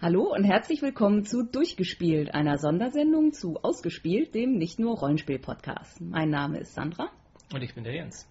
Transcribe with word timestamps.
Hallo 0.00 0.32
und 0.32 0.44
herzlich 0.44 0.80
willkommen 0.80 1.24
zu 1.24 1.42
Durchgespielt, 1.42 2.32
einer 2.32 2.56
Sondersendung 2.56 3.32
zu 3.32 3.56
Ausgespielt, 3.56 4.32
dem 4.32 4.52
nicht 4.52 4.78
nur 4.78 4.96
Rollenspiel-Podcast. 4.96 6.00
Mein 6.00 6.30
Name 6.30 6.60
ist 6.60 6.74
Sandra. 6.74 7.10
Und 7.52 7.62
ich 7.62 7.74
bin 7.74 7.82
der 7.82 7.96
Jens. 7.96 8.28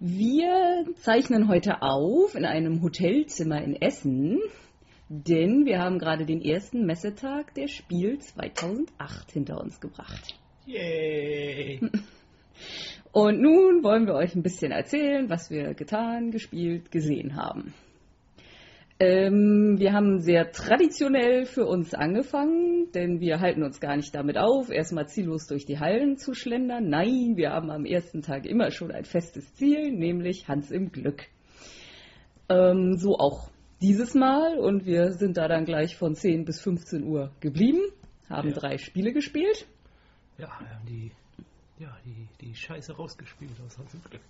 Wir 0.00 0.84
zeichnen 0.96 1.46
heute 1.46 1.82
auf 1.82 2.34
in 2.34 2.44
einem 2.44 2.82
Hotelzimmer 2.82 3.62
in 3.62 3.80
Essen, 3.80 4.40
denn 5.08 5.64
wir 5.64 5.78
haben 5.78 6.00
gerade 6.00 6.26
den 6.26 6.42
ersten 6.42 6.84
Messetag 6.86 7.54
der 7.54 7.68
Spiel 7.68 8.18
2008 8.18 9.30
hinter 9.30 9.60
uns 9.60 9.80
gebracht. 9.80 10.34
Yay! 10.66 11.88
Und 13.12 13.40
nun 13.40 13.84
wollen 13.84 14.08
wir 14.08 14.14
euch 14.14 14.34
ein 14.34 14.42
bisschen 14.42 14.72
erzählen, 14.72 15.30
was 15.30 15.52
wir 15.52 15.74
getan, 15.74 16.32
gespielt, 16.32 16.90
gesehen 16.90 17.36
haben. 17.36 17.74
Ähm, 19.02 19.78
wir 19.78 19.94
haben 19.94 20.20
sehr 20.20 20.52
traditionell 20.52 21.46
für 21.46 21.64
uns 21.64 21.94
angefangen, 21.94 22.92
denn 22.92 23.18
wir 23.18 23.40
halten 23.40 23.62
uns 23.62 23.80
gar 23.80 23.96
nicht 23.96 24.14
damit 24.14 24.36
auf, 24.36 24.70
erstmal 24.70 25.08
ziellos 25.08 25.46
durch 25.46 25.64
die 25.64 25.78
Hallen 25.78 26.18
zu 26.18 26.34
schlendern. 26.34 26.90
Nein, 26.90 27.32
wir 27.36 27.50
haben 27.50 27.70
am 27.70 27.86
ersten 27.86 28.20
Tag 28.20 28.44
immer 28.44 28.70
schon 28.70 28.90
ein 28.90 29.06
festes 29.06 29.54
Ziel, 29.54 29.90
nämlich 29.90 30.48
Hans 30.48 30.70
im 30.70 30.92
Glück. 30.92 31.22
Ähm, 32.50 32.98
so 32.98 33.16
auch 33.16 33.48
dieses 33.80 34.12
Mal 34.12 34.58
und 34.58 34.84
wir 34.84 35.12
sind 35.12 35.38
da 35.38 35.48
dann 35.48 35.64
gleich 35.64 35.96
von 35.96 36.14
10 36.14 36.44
bis 36.44 36.60
15 36.60 37.02
Uhr 37.02 37.30
geblieben, 37.40 37.80
haben 38.28 38.50
Ja. 38.50 38.54
drei 38.54 38.76
Spiele 38.76 39.14
gespielt. 39.14 39.66
Ja, 40.36 40.48
wir 40.60 40.74
haben 40.74 40.86
die, 40.86 41.10
ja, 41.78 41.96
die, 42.04 42.28
die 42.44 42.54
Scheiße 42.54 42.94
rausgespielt 42.94 43.52
aus 43.64 43.78
Hans 43.78 43.94
im 43.94 44.02
Glück. 44.02 44.20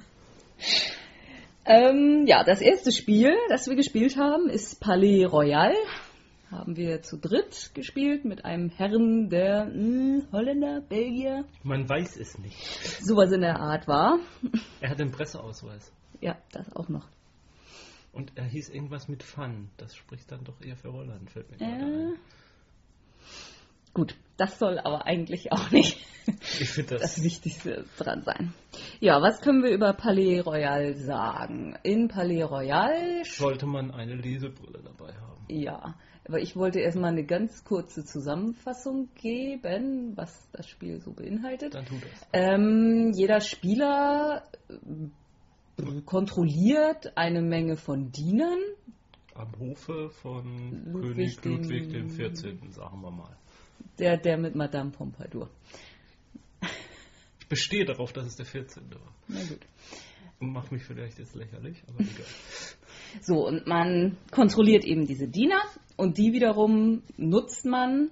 Ähm, 1.66 2.24
ja, 2.26 2.44
das 2.44 2.60
erste 2.60 2.92
Spiel, 2.92 3.34
das 3.48 3.66
wir 3.68 3.74
gespielt 3.76 4.16
haben, 4.16 4.48
ist 4.48 4.80
Palais 4.80 5.24
Royal. 5.24 5.74
Haben 6.50 6.76
wir 6.76 7.02
zu 7.02 7.18
dritt 7.18 7.72
gespielt 7.74 8.24
mit 8.24 8.44
einem 8.44 8.70
Herrn, 8.70 9.28
der 9.30 9.64
mh, 9.66 10.26
Holländer, 10.30 10.80
Belgier, 10.80 11.44
Man 11.64 11.88
weiß 11.88 12.16
es 12.18 12.38
nicht. 12.38 12.56
sowas 13.04 13.32
in 13.32 13.40
der 13.40 13.58
Art 13.58 13.88
war. 13.88 14.18
Er 14.80 14.90
hat 14.90 15.00
einen 15.00 15.10
Presseausweis. 15.10 15.92
Ja, 16.20 16.36
das 16.52 16.70
auch 16.76 16.88
noch. 16.88 17.08
Und 18.12 18.30
er 18.36 18.44
hieß 18.44 18.68
irgendwas 18.70 19.08
mit 19.08 19.24
Fun. 19.24 19.68
Das 19.76 19.96
spricht 19.96 20.30
dann 20.30 20.44
doch 20.44 20.60
eher 20.64 20.76
für 20.76 20.92
Holland, 20.92 21.28
fällt 21.30 21.50
mir 21.50 21.56
gerade 21.58 21.72
Äh, 21.72 21.84
ein. 21.84 22.18
Gut, 23.96 24.14
das 24.36 24.58
soll 24.58 24.78
aber 24.78 25.06
eigentlich 25.06 25.52
auch 25.52 25.70
nicht 25.70 25.96
das 26.26 26.86
das. 27.00 27.22
Wichtigste 27.22 27.86
dran 27.96 28.22
sein. 28.24 28.52
Ja, 29.00 29.22
was 29.22 29.40
können 29.40 29.62
wir 29.62 29.70
über 29.70 29.94
Palais 29.94 30.40
Royal 30.40 30.94
sagen? 30.96 31.76
In 31.82 32.08
Palais 32.08 32.42
Royal, 32.42 33.24
Sollte 33.24 33.64
man 33.64 33.90
eine 33.90 34.14
Lesebrille 34.16 34.80
dabei 34.84 35.14
haben. 35.14 35.44
ja, 35.48 35.94
aber 36.28 36.40
ich 36.40 36.56
wollte 36.56 36.80
erstmal 36.80 37.12
eine 37.12 37.24
ganz 37.24 37.64
kurze 37.64 38.04
Zusammenfassung 38.04 39.08
geben, 39.14 40.12
was 40.16 40.48
das 40.52 40.68
Spiel 40.68 41.00
so 41.00 41.12
beinhaltet. 41.12 41.74
Dann 41.74 41.86
tu 41.86 41.94
das. 41.94 42.26
Ähm, 42.34 43.12
jeder 43.14 43.40
Spieler 43.40 44.42
äh, 44.68 46.00
kontrolliert 46.04 47.16
eine 47.16 47.40
Menge 47.42 47.76
von 47.76 48.10
Dienern. 48.10 48.58
Am 49.34 49.52
Hofe 49.58 50.10
von 50.10 50.92
Ludwig 50.92 51.40
König 51.40 51.60
Ludwig 51.60 51.82
dem- 51.92 52.08
dem 52.08 52.10
14., 52.10 52.72
sagen 52.72 53.00
wir 53.02 53.10
mal. 53.10 53.36
Der, 53.98 54.16
der 54.16 54.36
mit 54.36 54.54
Madame 54.54 54.90
Pompadour. 54.90 55.50
Ich 57.40 57.48
bestehe 57.48 57.84
darauf, 57.84 58.12
dass 58.12 58.26
es 58.26 58.36
der 58.36 58.46
14. 58.46 58.90
war. 58.90 59.14
Na 59.28 59.40
gut. 59.44 59.60
Macht 60.38 60.72
mich 60.72 60.82
vielleicht 60.82 61.18
jetzt 61.18 61.34
lächerlich, 61.34 61.82
aber 61.88 62.00
egal. 62.00 62.26
So, 63.22 63.46
und 63.46 63.66
man 63.66 64.18
kontrolliert 64.30 64.84
eben 64.84 65.06
diese 65.06 65.28
Diener 65.28 65.62
und 65.96 66.18
die 66.18 66.32
wiederum 66.32 67.02
nutzt 67.16 67.64
man, 67.64 68.10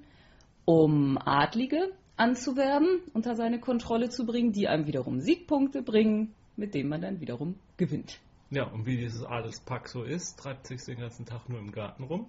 um 0.65 1.19
Adlige 1.19 1.91
anzuwerben, 2.17 3.01
unter 3.13 3.35
seine 3.35 3.61
Kontrolle 3.61 4.09
zu 4.09 4.25
bringen, 4.25 4.53
die 4.53 4.69
einem 4.69 4.87
wiederum 4.87 5.21
Siegpunkte 5.21 5.83
bringen, 5.83 6.33
mit 6.57 6.75
denen 6.75 6.89
man 6.89 7.03
dann 7.03 7.21
wiederum 7.21 7.57
gewinnt. 7.77 8.21
Ja, 8.51 8.65
und 8.71 8.87
wie 8.87 8.97
dieses 8.97 9.25
Adelspack 9.25 9.89
so 9.89 10.05
ist, 10.05 10.39
treibt 10.39 10.67
sich 10.67 10.83
den 10.85 10.99
ganzen 10.99 11.27
Tag 11.27 11.49
nur 11.49 11.59
im 11.59 11.73
Garten 11.73 12.05
rum. 12.05 12.27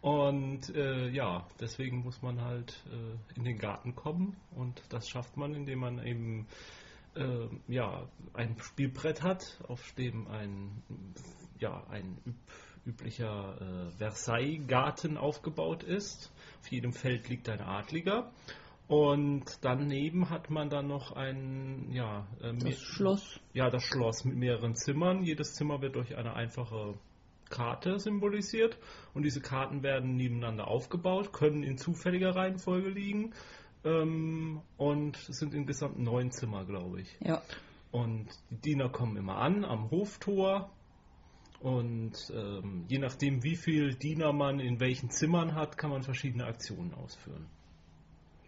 Und 0.00 0.74
äh, 0.74 1.08
ja, 1.10 1.46
deswegen 1.60 1.98
muss 2.02 2.22
man 2.22 2.40
halt 2.40 2.82
äh, 2.90 3.36
in 3.38 3.44
den 3.44 3.58
Garten 3.58 3.94
kommen 3.94 4.36
und 4.56 4.82
das 4.88 5.08
schafft 5.08 5.36
man, 5.36 5.54
indem 5.54 5.78
man 5.78 6.04
eben 6.04 6.48
äh, 7.14 7.48
ja, 7.68 8.08
ein 8.34 8.56
Spielbrett 8.58 9.22
hat, 9.22 9.60
auf 9.68 9.92
dem 9.92 10.26
ein, 10.28 10.82
ja, 11.58 11.84
ein 11.88 12.18
üb 12.26 12.34
üblicher 12.84 13.60
äh, 13.60 13.90
Versailles-Garten 13.92 15.16
aufgebaut 15.16 15.84
ist. 15.84 16.32
Auf 16.60 16.72
jedem 16.72 16.92
Feld 16.92 17.28
liegt 17.28 17.48
ein 17.48 17.60
Adliger. 17.60 18.32
Und 18.88 19.44
daneben 19.62 20.30
hat 20.30 20.50
man 20.50 20.68
dann 20.68 20.88
noch 20.88 21.12
ein, 21.12 21.92
ja, 21.92 22.26
äh, 22.40 22.52
Das 22.54 22.80
Schloss. 22.80 23.40
ja, 23.52 23.70
das 23.70 23.84
Schloss 23.84 24.24
mit 24.24 24.36
mehreren 24.36 24.74
Zimmern. 24.74 25.22
Jedes 25.22 25.54
Zimmer 25.54 25.80
wird 25.80 25.94
durch 25.94 26.16
eine 26.16 26.34
einfache 26.34 26.94
Karte 27.52 28.00
symbolisiert 28.00 28.76
und 29.14 29.22
diese 29.22 29.40
Karten 29.40 29.84
werden 29.84 30.16
nebeneinander 30.16 30.66
aufgebaut, 30.66 31.32
können 31.32 31.62
in 31.62 31.78
zufälliger 31.78 32.34
Reihenfolge 32.34 32.88
liegen 32.88 33.32
ähm, 33.84 34.60
und 34.76 35.16
es 35.28 35.38
sind 35.38 35.54
insgesamt 35.54 35.98
neun 35.98 36.32
Zimmer, 36.32 36.64
glaube 36.64 37.02
ich. 37.02 37.16
Ja. 37.20 37.40
Und 37.92 38.26
die 38.50 38.70
Diener 38.70 38.88
kommen 38.88 39.16
immer 39.16 39.36
an 39.36 39.64
am 39.64 39.90
Hoftor 39.90 40.70
und 41.60 42.14
ähm, 42.34 42.86
je 42.88 42.98
nachdem, 42.98 43.44
wie 43.44 43.54
viel 43.56 43.94
Diener 43.94 44.32
man 44.32 44.58
in 44.58 44.80
welchen 44.80 45.10
Zimmern 45.10 45.54
hat, 45.54 45.78
kann 45.78 45.90
man 45.90 46.02
verschiedene 46.02 46.46
Aktionen 46.46 46.92
ausführen. 46.94 47.46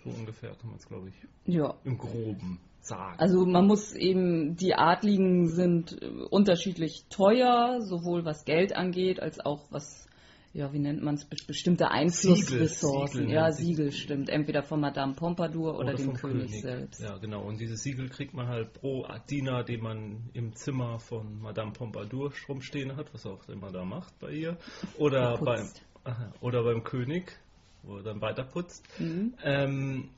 So 0.03 0.11
ungefähr 0.11 0.51
kann 0.57 0.71
man 0.71 0.79
es, 0.79 0.87
glaube 0.87 1.11
ich, 1.11 1.15
Ja. 1.55 1.75
im 1.85 1.97
Groben 1.99 2.59
sagen. 2.87 3.19
Also 3.19 3.47
man 3.47 3.67
muss 3.67 3.95
eben, 3.95 4.57
die 4.57 4.75
Adligen 4.75 5.49
sind 5.49 6.01
äh, 6.01 6.07
unterschiedlich 6.31 7.05
teuer, 7.09 7.81
sowohl 7.81 8.25
was 8.25 8.45
Geld 8.45 8.75
angeht, 8.75 9.21
als 9.21 9.41
auch 9.41 9.63
was, 9.71 10.07
ja, 10.53 10.73
wie 10.73 10.79
nennt 10.79 11.03
man 11.03 11.15
es, 11.15 11.25
bestimmte 11.25 11.91
Einflussressourcen. 11.91 13.23
Siegel 13.23 13.35
ja, 13.35 13.51
sich 13.51 13.67
Siegel 13.67 13.93
stimmt. 13.93 14.29
Entweder 14.29 14.63
von 14.63 14.81
Madame 14.81 15.15
Pompadour 15.15 15.79
oder, 15.79 15.95
dem 15.95 16.07
vom 16.07 16.15
König, 16.15 16.61
selbst. 16.61 17.01
Ja, 17.01 17.19
genau. 17.19 17.43
Und 17.43 17.61
diese 17.61 17.77
Siegel 17.77 18.09
kriegt 18.09 18.35
man 18.35 18.49
halt 18.49 18.73
pro 18.73 19.07
Diener, 19.31 19.65
den 19.65 19.81
man 19.83 20.31
im 20.33 20.55
Zimmer 20.55 20.99
von 20.99 21.41
Madame 21.41 21.73
Pompadour 21.73 22.33
rumstehen 22.49 22.97
hat, 22.97 23.13
was 23.13 23.27
auch 23.27 23.49
immer 23.49 23.73
da 23.73 23.85
macht 23.85 24.19
bei 24.21 24.31
ihr. 24.31 24.57
Oder, 24.99 25.39
beim, 25.39 25.69
oder 26.41 26.63
beim 26.63 26.85
König, 26.85 27.39
wo 27.83 27.97
er 27.97 28.03
dann 28.03 28.21
weiter 28.21 28.45
putzt. 28.45 28.87
Mhm. 28.99 29.35
Ähm, 29.43 30.11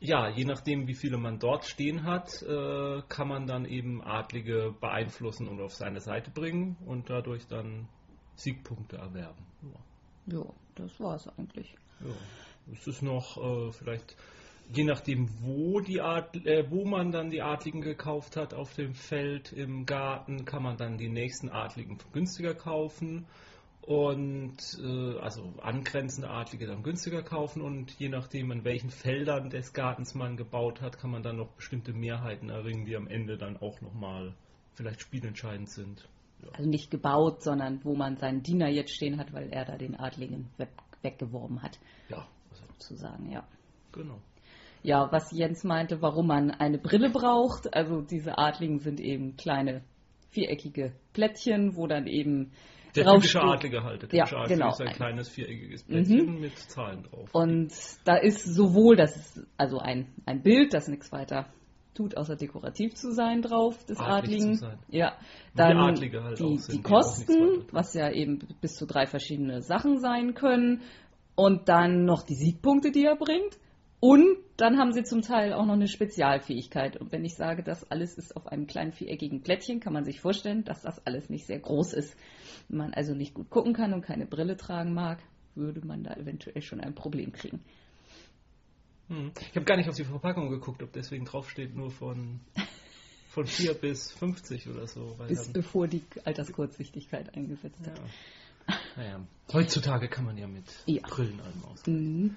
ja, 0.00 0.28
je 0.28 0.44
nachdem, 0.44 0.86
wie 0.86 0.94
viele 0.94 1.18
man 1.18 1.38
dort 1.38 1.64
stehen 1.64 2.04
hat, 2.04 2.42
äh, 2.42 3.02
kann 3.08 3.28
man 3.28 3.46
dann 3.46 3.64
eben 3.64 4.02
Adlige 4.02 4.74
beeinflussen 4.80 5.48
und 5.48 5.60
auf 5.60 5.74
seine 5.74 6.00
Seite 6.00 6.30
bringen 6.30 6.76
und 6.86 7.10
dadurch 7.10 7.46
dann 7.46 7.88
Siegpunkte 8.36 8.96
erwerben. 8.96 9.44
Ja. 9.62 10.38
Ja, 10.38 10.44
das 10.74 11.00
war's 11.00 11.26
eigentlich. 11.36 11.74
Ja, 12.00 12.14
es 12.72 12.86
ist 12.86 13.02
noch 13.02 13.38
äh, 13.38 13.72
vielleicht, 13.72 14.16
je 14.72 14.84
nachdem, 14.84 15.28
wo, 15.40 15.80
die 15.80 16.00
Art, 16.00 16.36
äh, 16.46 16.70
wo 16.70 16.84
man 16.84 17.10
dann 17.10 17.30
die 17.30 17.42
Adligen 17.42 17.80
gekauft 17.80 18.36
hat 18.36 18.54
auf 18.54 18.74
dem 18.74 18.94
Feld, 18.94 19.52
im 19.52 19.86
Garten, 19.86 20.44
kann 20.44 20.62
man 20.62 20.76
dann 20.76 20.98
die 20.98 21.08
nächsten 21.08 21.48
Adligen 21.48 21.98
günstiger 22.12 22.54
kaufen. 22.54 23.26
Und 23.88 24.58
äh, 24.84 25.18
also 25.18 25.54
angrenzende 25.62 26.28
Adlige 26.28 26.66
dann 26.66 26.82
günstiger 26.82 27.22
kaufen 27.22 27.62
und 27.62 27.90
je 27.98 28.10
nachdem, 28.10 28.50
in 28.52 28.62
welchen 28.62 28.90
Feldern 28.90 29.48
des 29.48 29.72
Gartens 29.72 30.14
man 30.14 30.36
gebaut 30.36 30.82
hat, 30.82 30.98
kann 30.98 31.10
man 31.10 31.22
dann 31.22 31.38
noch 31.38 31.48
bestimmte 31.52 31.94
Mehrheiten 31.94 32.50
erringen, 32.50 32.84
die 32.84 32.94
am 32.96 33.06
Ende 33.08 33.38
dann 33.38 33.56
auch 33.56 33.80
nochmal 33.80 34.34
vielleicht 34.74 35.00
spielentscheidend 35.00 35.70
sind. 35.70 36.06
Ja. 36.42 36.50
Also 36.52 36.68
nicht 36.68 36.90
gebaut, 36.90 37.42
sondern 37.42 37.82
wo 37.82 37.94
man 37.94 38.18
seinen 38.18 38.42
Diener 38.42 38.68
jetzt 38.68 38.92
stehen 38.94 39.16
hat, 39.16 39.32
weil 39.32 39.48
er 39.50 39.64
da 39.64 39.78
den 39.78 39.98
Adligen 39.98 40.50
weg, 40.58 40.68
weggeworben 41.00 41.62
hat, 41.62 41.78
Ja, 42.10 42.28
sozusagen, 42.52 43.30
ja. 43.30 43.48
genau. 43.90 44.20
Ja, 44.82 45.10
was 45.10 45.32
Jens 45.32 45.64
meinte, 45.64 46.02
warum 46.02 46.26
man 46.26 46.50
eine 46.50 46.76
Brille 46.76 47.08
braucht. 47.08 47.72
Also 47.72 48.02
diese 48.02 48.36
Adligen 48.36 48.80
sind 48.80 49.00
eben 49.00 49.38
kleine 49.38 49.82
viereckige 50.28 50.92
Plättchen, 51.14 51.74
wo 51.74 51.86
dann 51.86 52.06
eben 52.06 52.52
Der 52.94 53.04
typische 53.04 53.40
Adlige 53.42 53.82
halt. 53.82 54.02
Der 54.02 54.08
Ja, 54.12 54.24
typische 54.24 54.36
Adlige 54.38 54.60
genau. 54.60 54.70
ist 54.70 54.80
ein 54.80 54.92
kleines 54.92 55.28
viereckiges 55.28 55.84
Plättchen 55.84 56.40
mit 56.40 56.58
Zahlen 56.58 57.02
drauf. 57.04 57.30
Und 57.32 57.72
da 58.04 58.16
ist 58.16 58.44
sowohl 58.44 58.96
das 58.96 59.40
also 59.56 59.78
ein, 59.78 60.08
ein 60.26 60.42
Bild, 60.42 60.74
das 60.74 60.88
nichts 60.88 61.12
weiter 61.12 61.46
tut, 61.94 62.16
außer 62.16 62.36
dekorativ 62.36 62.94
zu 62.94 63.12
sein 63.12 63.42
drauf, 63.42 63.84
des 63.84 63.98
Adlig 63.98 64.42
Adligen. 64.42 64.78
Ja, 64.88 65.16
dann 65.54 65.76
Adlige 65.76 66.22
halt 66.22 66.38
die, 66.38 66.44
auch 66.44 66.58
sind, 66.58 66.68
die 66.68 66.76
die 66.78 66.82
Kosten, 66.82 67.64
was 67.72 67.94
ja 67.94 68.10
eben 68.10 68.38
bis 68.60 68.74
zu 68.76 68.86
drei 68.86 69.06
verschiedene 69.06 69.62
Sachen 69.62 69.98
sein 69.98 70.34
können. 70.34 70.82
Und 71.34 71.68
dann 71.68 72.04
noch 72.04 72.22
die 72.22 72.34
Siegpunkte, 72.34 72.90
die 72.90 73.04
er 73.04 73.16
bringt. 73.16 73.58
Und 74.00 74.36
dann 74.56 74.78
haben 74.78 74.92
sie 74.92 75.02
zum 75.02 75.22
Teil 75.22 75.52
auch 75.52 75.66
noch 75.66 75.74
eine 75.74 75.88
Spezialfähigkeit. 75.88 76.96
Und 76.96 77.10
wenn 77.10 77.24
ich 77.24 77.34
sage, 77.34 77.62
das 77.62 77.90
alles 77.90 78.16
ist 78.16 78.36
auf 78.36 78.46
einem 78.46 78.66
kleinen 78.66 78.92
viereckigen 78.92 79.42
Plättchen, 79.42 79.80
kann 79.80 79.92
man 79.92 80.04
sich 80.04 80.20
vorstellen, 80.20 80.64
dass 80.64 80.82
das 80.82 81.04
alles 81.06 81.30
nicht 81.30 81.46
sehr 81.46 81.58
groß 81.58 81.94
ist. 81.94 82.16
Wenn 82.68 82.78
man 82.78 82.94
also 82.94 83.14
nicht 83.14 83.34
gut 83.34 83.50
gucken 83.50 83.72
kann 83.72 83.92
und 83.92 84.02
keine 84.02 84.26
Brille 84.26 84.56
tragen 84.56 84.94
mag, 84.94 85.18
würde 85.54 85.84
man 85.84 86.04
da 86.04 86.14
eventuell 86.14 86.62
schon 86.62 86.80
ein 86.80 86.94
Problem 86.94 87.32
kriegen. 87.32 87.60
Hm. 89.08 89.32
Ich 89.40 89.56
habe 89.56 89.64
gar 89.64 89.76
nicht 89.76 89.88
auf 89.88 89.96
die 89.96 90.04
Verpackung 90.04 90.50
geguckt, 90.50 90.82
ob 90.82 90.92
deswegen 90.92 91.24
draufsteht 91.24 91.74
nur 91.74 91.90
von, 91.90 92.40
von 93.30 93.46
4 93.46 93.74
bis 93.74 94.12
50 94.12 94.68
oder 94.68 94.86
so. 94.86 95.16
bis 95.26 95.48
bevor 95.48 95.88
die 95.88 96.02
Alterskurzsichtigkeit 96.24 97.34
eingesetzt 97.34 97.80
hat. 97.86 97.98
Ja. 97.98 98.04
Naja, 98.96 99.20
heutzutage 99.52 100.08
kann 100.08 100.26
man 100.26 100.36
ja 100.36 100.46
mit 100.46 100.66
ja. 100.86 101.00
Brillen 101.08 101.40
allem 101.40 101.64
aus. 101.64 101.86
Mhm. 101.86 102.36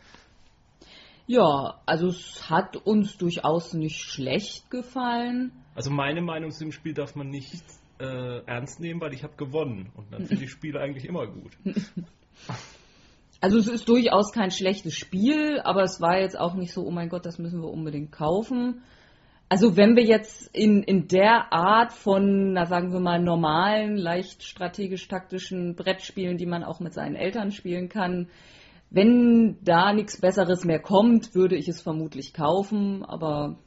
Ja, 1.32 1.80
also 1.86 2.08
es 2.08 2.50
hat 2.50 2.76
uns 2.76 3.18
durchaus 3.18 3.74
nicht 3.74 4.02
schlecht 4.02 4.70
gefallen. 4.70 5.54
Also 5.76 5.90
meine 5.90 6.22
Meinung 6.22 6.52
zu 6.52 6.66
dem 6.66 6.74
Spiel 6.74 6.94
darf 6.94 7.16
man 7.16 7.30
nicht 7.30 7.64
äh, 8.02 8.40
ernst 8.46 8.82
nehmen, 8.82 9.00
weil 9.00 9.14
ich 9.14 9.24
habe 9.24 9.38
gewonnen. 9.38 9.94
Und 9.96 10.12
dann 10.12 10.26
finde 10.26 10.44
ich 10.44 10.52
Spiele 10.52 10.82
eigentlich 10.82 11.06
immer 11.06 11.28
gut. 11.28 11.54
Also 13.44 13.58
es 13.58 13.68
ist 13.68 13.90
durchaus 13.90 14.32
kein 14.34 14.52
schlechtes 14.52 14.94
Spiel, 14.94 15.60
aber 15.62 15.82
es 15.82 16.00
war 16.00 16.20
jetzt 16.20 16.38
auch 16.38 16.54
nicht 16.54 16.74
so, 16.74 16.86
oh 16.86 16.92
mein 16.92 17.10
Gott, 17.10 17.26
das 17.26 17.40
müssen 17.40 17.60
wir 17.60 17.70
unbedingt 17.70 18.12
kaufen. 18.12 18.84
Also 19.50 19.76
wenn 19.76 19.96
wir 19.96 20.04
jetzt 20.04 20.56
in, 20.56 20.84
in 20.84 21.08
der 21.08 21.52
Art 21.52 21.92
von, 21.92 22.54
na 22.54 22.68
sagen 22.68 22.94
wir 22.94 23.00
mal, 23.00 23.20
normalen, 23.20 23.98
leicht 23.98 24.44
strategisch-taktischen 24.44 25.76
Brettspielen, 25.76 26.38
die 26.38 26.46
man 26.46 26.64
auch 26.64 26.80
mit 26.82 26.94
seinen 26.94 27.16
Eltern 27.16 27.50
spielen 27.50 27.90
kann, 27.90 28.30
wenn 28.92 29.58
da 29.64 29.94
nichts 29.94 30.20
Besseres 30.20 30.66
mehr 30.66 30.80
kommt, 30.80 31.34
würde 31.34 31.56
ich 31.56 31.70
es 31.70 31.82
vermutlich 31.82 32.34
kaufen, 32.34 33.04
aber 33.06 33.58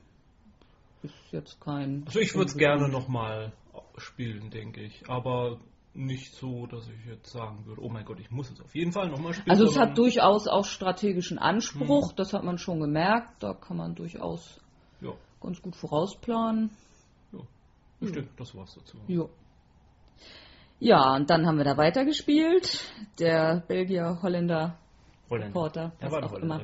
ist 1.02 1.14
jetzt 1.32 1.60
kein... 1.60 2.04
Also 2.06 2.20
ich 2.20 2.34
würde 2.34 2.50
es 2.50 2.56
gerne 2.56 2.88
nochmal 2.88 3.52
spielen, 3.96 4.50
denke 4.50 4.82
ich. 4.82 5.08
Aber 5.08 5.58
nicht 5.94 6.34
so, 6.34 6.66
dass 6.66 6.86
ich 6.88 7.06
jetzt 7.06 7.32
sagen 7.32 7.64
würde, 7.64 7.82
oh 7.82 7.88
mein 7.88 8.04
Gott, 8.04 8.20
ich 8.20 8.30
muss 8.30 8.50
es 8.50 8.60
auf 8.60 8.74
jeden 8.74 8.92
Fall 8.92 9.08
nochmal 9.08 9.32
spielen. 9.32 9.50
Also 9.50 9.64
es 9.64 9.78
hat 9.78 9.96
durchaus 9.96 10.46
auch 10.46 10.66
strategischen 10.66 11.38
Anspruch, 11.38 12.10
hm. 12.10 12.16
das 12.16 12.34
hat 12.34 12.44
man 12.44 12.58
schon 12.58 12.80
gemerkt, 12.80 13.42
da 13.42 13.54
kann 13.54 13.78
man 13.78 13.94
durchaus 13.94 14.60
ja. 15.00 15.12
ganz 15.40 15.62
gut 15.62 15.74
vorausplanen. 15.74 16.70
Ja, 17.32 17.40
bestimmt, 17.98 18.26
ja. 18.26 18.32
das 18.36 18.54
war's 18.54 18.74
dazu. 18.74 18.98
Ja. 19.06 19.24
Ja, 20.80 21.14
und 21.14 21.30
dann 21.30 21.46
haben 21.46 21.56
wir 21.56 21.64
da 21.64 21.78
weitergespielt. 21.78 22.92
Der 23.18 23.64
Belgier, 23.66 24.18
Holländer 24.20 24.78
Reporter, 25.30 25.92
was 26.00 26.12
auch 26.12 26.32
immer, 26.34 26.60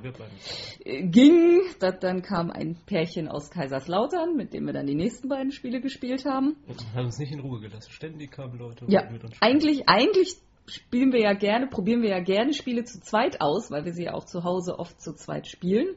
äh, 0.85 1.03
ging. 1.07 1.61
dann 1.79 2.23
kam 2.23 2.51
ein 2.51 2.77
Pärchen 2.87 3.29
aus 3.29 3.51
Kaiserslautern, 3.51 4.37
mit 4.37 4.53
dem 4.53 4.67
wir 4.67 4.73
dann 4.73 4.87
die 4.87 4.95
nächsten 4.95 5.29
beiden 5.29 5.53
Spiele 5.53 5.81
gespielt 5.81 6.25
haben. 6.25 6.57
Und 6.67 6.95
hat 6.95 7.05
uns 7.05 7.19
nicht 7.19 7.33
in 7.33 7.41
Ruhe 7.41 7.61
gelassen. 7.61 7.91
Ständig 7.91 8.31
kamen 8.31 8.59
Leute 8.59 8.85
ja, 8.89 9.11
mit 9.11 9.25
uns. 9.25 9.37
Eigentlich, 9.41 9.89
eigentlich 9.89 10.37
spielen 10.67 11.13
wir 11.13 11.21
ja 11.21 11.33
gerne, 11.33 11.67
probieren 11.67 12.03
wir 12.03 12.11
ja 12.11 12.21
gerne 12.21 12.53
Spiele 12.53 12.85
zu 12.85 13.01
zweit 13.01 13.41
aus, 13.41 13.71
weil 13.71 13.85
wir 13.85 13.93
sie 13.93 14.05
ja 14.05 14.15
auch 14.15 14.25
zu 14.25 14.45
Hause 14.45 14.79
oft 14.79 15.01
zu 15.01 15.15
zweit 15.15 15.47
spielen. 15.47 15.97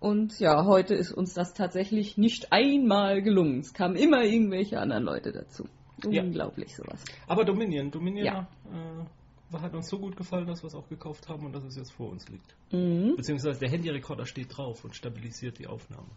Und 0.00 0.38
ja, 0.38 0.64
heute 0.64 0.94
ist 0.94 1.10
uns 1.10 1.34
das 1.34 1.54
tatsächlich 1.54 2.16
nicht 2.16 2.52
einmal 2.52 3.20
gelungen. 3.20 3.58
Es 3.60 3.74
kamen 3.74 3.96
immer 3.96 4.22
irgendwelche 4.22 4.78
anderen 4.78 5.02
Leute 5.02 5.32
dazu. 5.32 5.66
Unglaublich 6.04 6.70
ja. 6.70 6.76
sowas. 6.76 7.04
Aber 7.26 7.44
Dominion, 7.44 7.90
Dominion 7.90 8.24
ja. 8.24 8.48
äh, 8.72 9.04
hat 9.52 9.74
uns 9.74 9.88
so 9.88 9.98
gut 9.98 10.16
gefallen, 10.16 10.46
dass 10.46 10.62
wir 10.62 10.68
es 10.68 10.74
auch 10.74 10.88
gekauft 10.88 11.28
haben 11.28 11.46
und 11.46 11.52
dass 11.52 11.64
es 11.64 11.76
jetzt 11.76 11.92
vor 11.92 12.10
uns 12.10 12.28
liegt. 12.28 12.54
Mhm. 12.70 13.16
Beziehungsweise 13.16 13.58
der 13.58 13.70
Handyrekorder 13.70 14.26
steht 14.26 14.56
drauf 14.56 14.84
und 14.84 14.94
stabilisiert 14.94 15.58
die 15.58 15.66
Aufnahme. 15.66 16.08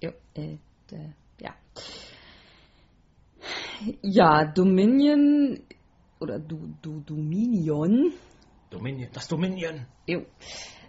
Jo, 0.00 0.10
äh, 0.34 0.56
der, 0.90 1.12
ja. 1.40 1.54
Ja, 4.02 4.44
Dominion 4.44 5.60
oder 6.20 6.38
du, 6.38 6.74
du, 6.82 7.00
Dominion. 7.00 8.12
Dominion, 8.70 9.10
das 9.12 9.28
Dominion. 9.28 9.86
Jo. 10.06 10.24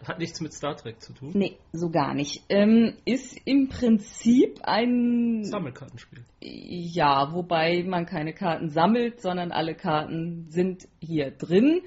Hat 0.07 0.17
nichts 0.17 0.41
mit 0.41 0.53
Star 0.53 0.75
Trek 0.75 1.01
zu 1.01 1.13
tun? 1.13 1.31
Nee, 1.33 1.57
so 1.73 1.89
gar 1.89 2.13
nicht. 2.13 2.43
Ähm, 2.49 2.95
ist 3.05 3.39
im 3.45 3.69
Prinzip 3.69 4.59
ein 4.63 5.43
Sammelkartenspiel. 5.43 6.23
Ja, 6.39 7.33
wobei 7.33 7.83
man 7.83 8.05
keine 8.05 8.33
Karten 8.33 8.69
sammelt, 8.69 9.21
sondern 9.21 9.51
alle 9.51 9.75
Karten 9.75 10.45
sind 10.49 10.87
hier 10.99 11.31
drin. 11.31 11.81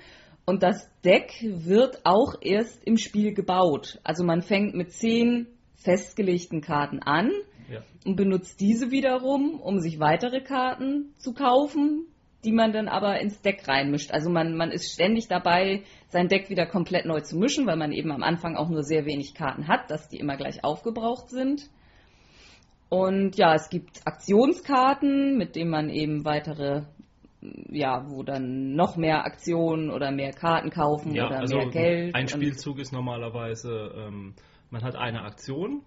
Und 0.44 0.62
das 0.62 0.88
Deck 1.04 1.32
wird 1.42 2.04
auch 2.04 2.34
erst 2.40 2.84
im 2.84 2.98
Spiel 2.98 3.32
gebaut. 3.32 3.98
Also 4.04 4.24
man 4.24 4.42
fängt 4.42 4.74
mit 4.74 4.92
zehn 4.92 5.46
festgelegten 5.74 6.60
Karten 6.60 7.00
an 7.00 7.30
ja. 7.70 7.82
und 8.04 8.16
benutzt 8.16 8.60
diese 8.60 8.90
wiederum, 8.90 9.60
um 9.60 9.80
sich 9.80 9.98
weitere 9.98 10.40
Karten 10.40 11.14
zu 11.18 11.32
kaufen, 11.32 12.06
die 12.44 12.52
man 12.52 12.72
dann 12.72 12.88
aber 12.88 13.20
ins 13.20 13.40
Deck 13.40 13.66
reinmischt. 13.66 14.10
Also 14.12 14.30
man, 14.30 14.56
man 14.56 14.70
ist 14.70 14.92
ständig 14.92 15.28
dabei, 15.28 15.82
sein 16.08 16.28
Deck 16.28 16.50
wieder 16.50 16.66
komplett 16.66 17.06
neu 17.06 17.20
zu 17.20 17.36
mischen, 17.36 17.66
weil 17.66 17.76
man 17.76 17.92
eben 17.92 18.12
am 18.12 18.22
Anfang 18.22 18.56
auch 18.56 18.68
nur 18.68 18.82
sehr 18.82 19.06
wenig 19.06 19.34
Karten 19.34 19.68
hat, 19.68 19.90
dass 19.90 20.08
die 20.08 20.18
immer 20.18 20.36
gleich 20.36 20.62
aufgebraucht 20.62 21.30
sind. 21.30 21.68
Und 22.88 23.36
ja, 23.36 23.54
es 23.54 23.70
gibt 23.70 24.06
Aktionskarten, 24.06 25.36
mit 25.36 25.56
denen 25.56 25.70
man 25.70 25.88
eben 25.88 26.24
weitere, 26.24 26.82
ja, 27.40 28.04
wo 28.08 28.22
dann 28.22 28.74
noch 28.74 28.96
mehr 28.96 29.24
Aktionen 29.24 29.90
oder 29.90 30.12
mehr 30.12 30.32
Karten 30.32 30.70
kaufen 30.70 31.14
ja, 31.14 31.26
oder 31.26 31.40
also 31.40 31.56
mehr 31.56 31.70
Geld. 31.70 32.14
Ein 32.14 32.28
Spielzug 32.28 32.78
ist 32.78 32.92
normalerweise, 32.92 33.92
ähm, 33.96 34.34
man 34.70 34.82
hat 34.82 34.94
eine 34.96 35.22
Aktion, 35.22 35.82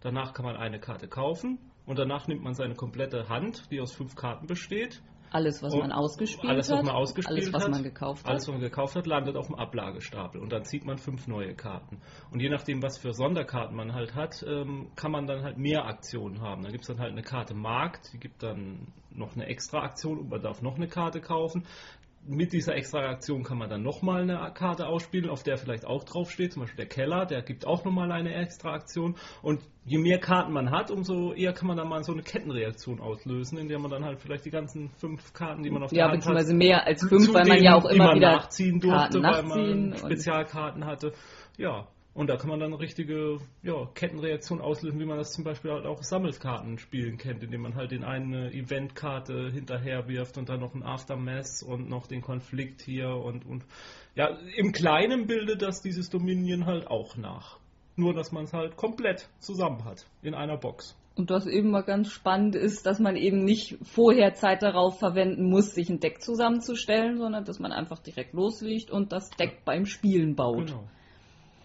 danach 0.00 0.34
kann 0.34 0.44
man 0.44 0.56
eine 0.56 0.80
Karte 0.80 1.08
kaufen 1.08 1.58
und 1.86 1.98
danach 1.98 2.28
nimmt 2.28 2.42
man 2.42 2.54
seine 2.54 2.74
komplette 2.74 3.28
Hand, 3.28 3.70
die 3.70 3.80
aus 3.80 3.94
fünf 3.94 4.14
Karten 4.14 4.46
besteht, 4.46 5.02
alles, 5.30 5.62
was 5.62 5.74
man 5.74 5.92
ausgespielt 5.92 6.50
alles, 6.50 6.70
was 6.70 6.82
man 6.82 6.94
ausgespielt 6.94 7.38
alles, 7.38 7.52
was 7.52 7.68
man 7.68 7.82
gekauft 7.82 8.24
hat. 8.24 8.30
Alles, 8.30 8.48
was 8.48 8.52
man 8.52 8.60
gekauft 8.60 8.96
hat, 8.96 9.06
landet 9.06 9.36
auf 9.36 9.46
dem 9.46 9.56
Ablagestapel. 9.56 10.40
Und 10.40 10.52
dann 10.52 10.64
zieht 10.64 10.84
man 10.84 10.98
fünf 10.98 11.26
neue 11.28 11.54
Karten. 11.54 12.00
Und 12.30 12.40
je 12.40 12.48
nachdem, 12.48 12.82
was 12.82 12.98
für 12.98 13.12
Sonderkarten 13.12 13.76
man 13.76 13.94
halt 13.94 14.14
hat, 14.14 14.44
ähm, 14.46 14.90
kann 14.96 15.12
man 15.12 15.26
dann 15.26 15.42
halt 15.42 15.58
mehr 15.58 15.86
Aktionen 15.86 16.40
haben. 16.40 16.62
Da 16.62 16.70
gibt 16.70 16.82
es 16.82 16.88
dann 16.88 16.98
halt 16.98 17.12
eine 17.12 17.22
Karte 17.22 17.54
Markt, 17.54 18.12
die 18.12 18.18
gibt 18.18 18.42
dann 18.42 18.88
noch 19.10 19.34
eine 19.34 19.46
extra 19.46 19.82
Aktion 19.82 20.18
und 20.18 20.30
man 20.30 20.40
darf 20.40 20.62
noch 20.62 20.76
eine 20.76 20.86
Karte 20.86 21.20
kaufen 21.20 21.66
mit 22.26 22.52
dieser 22.52 22.74
extra 22.76 23.08
Aktion 23.08 23.42
kann 23.42 23.58
man 23.58 23.70
dann 23.70 23.82
nochmal 23.82 24.22
eine 24.22 24.52
Karte 24.52 24.86
ausspielen, 24.86 25.30
auf 25.30 25.42
der 25.42 25.56
vielleicht 25.56 25.86
auch 25.86 26.04
draufsteht, 26.04 26.52
zum 26.52 26.62
Beispiel 26.62 26.76
der 26.76 26.86
Keller, 26.86 27.26
der 27.26 27.42
gibt 27.42 27.66
auch 27.66 27.84
nochmal 27.84 28.12
eine 28.12 28.34
extra 28.34 28.72
Aktion. 28.74 29.16
Und 29.42 29.60
je 29.84 29.98
mehr 29.98 30.18
Karten 30.18 30.52
man 30.52 30.70
hat, 30.70 30.90
umso 30.90 31.32
eher 31.32 31.52
kann 31.52 31.68
man 31.68 31.76
dann 31.76 31.88
mal 31.88 32.04
so 32.04 32.12
eine 32.12 32.22
Kettenreaktion 32.22 33.00
auslösen, 33.00 33.58
in 33.58 33.68
der 33.68 33.78
man 33.78 33.90
dann 33.90 34.04
halt 34.04 34.20
vielleicht 34.20 34.44
die 34.44 34.50
ganzen 34.50 34.90
fünf 34.90 35.32
Karten, 35.32 35.62
die 35.62 35.70
man 35.70 35.82
auf 35.82 35.90
der 35.90 35.98
ja, 35.98 36.04
Hand 36.04 36.24
hat, 36.24 36.26
Ja, 36.26 36.32
beziehungsweise 36.34 36.54
mehr 36.54 36.86
als 36.86 37.08
fünf, 37.08 37.32
weil 37.32 37.46
man 37.46 37.62
ja 37.62 37.74
auch 37.74 37.86
immer 37.86 38.14
wieder 38.14 38.32
nachziehen 38.32 38.80
durfte, 38.80 39.22
weil 39.22 39.42
man 39.42 39.96
Spezialkarten 39.96 40.84
hatte. 40.84 41.12
Ja, 41.56 41.88
und 42.12 42.28
da 42.28 42.36
kann 42.36 42.50
man 42.50 42.58
dann 42.58 42.74
richtige 42.74 43.38
ja, 43.62 43.86
Kettenreaktion 43.94 44.60
auslösen, 44.60 44.98
wie 44.98 45.04
man 45.04 45.16
das 45.16 45.32
zum 45.32 45.44
Beispiel 45.44 45.70
halt 45.70 45.86
auch 45.86 46.02
Sammelkartenspielen 46.02 47.18
kennt, 47.18 47.44
indem 47.44 47.62
man 47.62 47.76
halt 47.76 47.92
den 47.92 48.02
eine 48.02 48.52
Eventkarte 48.52 49.50
hinterher 49.50 50.08
wirft 50.08 50.36
und 50.36 50.48
dann 50.48 50.58
noch 50.58 50.74
ein 50.74 50.82
Aftermath 50.82 51.62
und 51.64 51.88
noch 51.88 52.08
den 52.08 52.20
Konflikt 52.20 52.82
hier 52.82 53.10
und, 53.10 53.46
und 53.46 53.64
ja, 54.16 54.36
im 54.56 54.72
Kleinen 54.72 55.28
bildet 55.28 55.62
das 55.62 55.82
dieses 55.82 56.10
Dominion 56.10 56.66
halt 56.66 56.88
auch 56.88 57.16
nach. 57.16 57.58
Nur, 57.94 58.12
dass 58.12 58.32
man 58.32 58.44
es 58.44 58.52
halt 58.52 58.76
komplett 58.76 59.28
zusammen 59.38 59.84
hat 59.84 60.06
in 60.22 60.34
einer 60.34 60.56
Box. 60.56 60.96
Und 61.14 61.30
das 61.30 61.46
eben 61.46 61.70
mal 61.70 61.82
ganz 61.82 62.10
spannend 62.10 62.56
ist, 62.56 62.86
dass 62.86 62.98
man 62.98 63.14
eben 63.14 63.44
nicht 63.44 63.78
vorher 63.82 64.34
Zeit 64.34 64.62
darauf 64.62 64.98
verwenden 64.98 65.48
muss, 65.48 65.74
sich 65.74 65.88
ein 65.90 66.00
Deck 66.00 66.22
zusammenzustellen, 66.22 67.18
sondern 67.18 67.44
dass 67.44 67.60
man 67.60 67.72
einfach 67.72 67.98
direkt 68.00 68.32
loslegt 68.32 68.90
und 68.90 69.12
das 69.12 69.30
Deck 69.30 69.64
beim 69.64 69.86
Spielen 69.86 70.34
baut. 70.34 70.68
Genau 70.68 70.88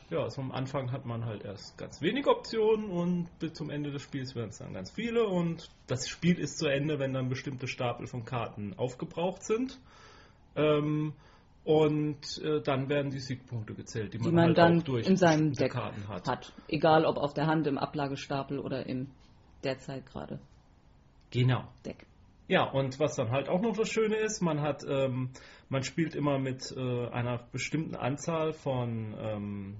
ja, 0.09 0.19
also 0.19 0.41
am 0.41 0.51
Anfang 0.51 0.91
hat 0.91 1.05
man 1.05 1.25
halt 1.25 1.43
erst 1.43 1.77
ganz 1.77 2.01
wenig 2.01 2.27
Optionen 2.27 2.89
und 2.89 3.27
bis 3.39 3.53
zum 3.53 3.69
Ende 3.69 3.91
des 3.91 4.03
Spiels 4.03 4.35
werden 4.35 4.49
es 4.49 4.59
dann 4.59 4.73
ganz 4.73 4.91
viele 4.91 5.27
und 5.27 5.69
das 5.87 6.07
Spiel 6.07 6.37
ist 6.37 6.57
zu 6.57 6.67
Ende, 6.67 6.99
wenn 6.99 7.13
dann 7.13 7.29
bestimmte 7.29 7.67
Stapel 7.67 8.07
von 8.07 8.25
Karten 8.25 8.73
aufgebraucht 8.77 9.43
sind. 9.43 9.79
Ähm, 10.55 11.13
und 11.63 12.37
äh, 12.43 12.61
dann 12.61 12.89
werden 12.89 13.09
die 13.09 13.19
Siegpunkte 13.19 13.73
gezählt, 13.73 14.13
die 14.13 14.19
man, 14.19 14.27
die 14.27 14.35
man 14.35 14.45
halt 14.45 14.57
dann 14.59 14.79
auch 14.79 14.83
durch 14.83 15.07
in 15.07 15.17
seinem 15.17 15.53
Deck 15.53 15.71
Karten 15.71 16.07
hat. 16.07 16.27
hat. 16.27 16.53
Egal 16.67 17.05
ob 17.05 17.17
auf 17.17 17.33
der 17.33 17.47
Hand, 17.47 17.65
im 17.65 17.79
Ablagestapel 17.79 18.59
oder 18.59 18.85
im 18.85 19.07
derzeit 19.63 20.05
gerade. 20.05 20.39
Genau. 21.31 21.67
Deck. 21.83 22.05
Ja, 22.47 22.69
und 22.69 22.99
was 22.99 23.15
dann 23.15 23.31
halt 23.31 23.49
auch 23.49 23.61
noch 23.61 23.75
das 23.75 23.89
Schöne 23.89 24.17
ist, 24.17 24.41
man 24.41 24.61
hat, 24.61 24.83
ähm, 24.87 25.31
man 25.69 25.81
spielt 25.81 26.13
immer 26.13 26.37
mit 26.37 26.71
äh, 26.77 27.07
einer 27.07 27.39
bestimmten 27.51 27.95
Anzahl 27.95 28.53
von 28.53 29.15
ähm, 29.19 29.77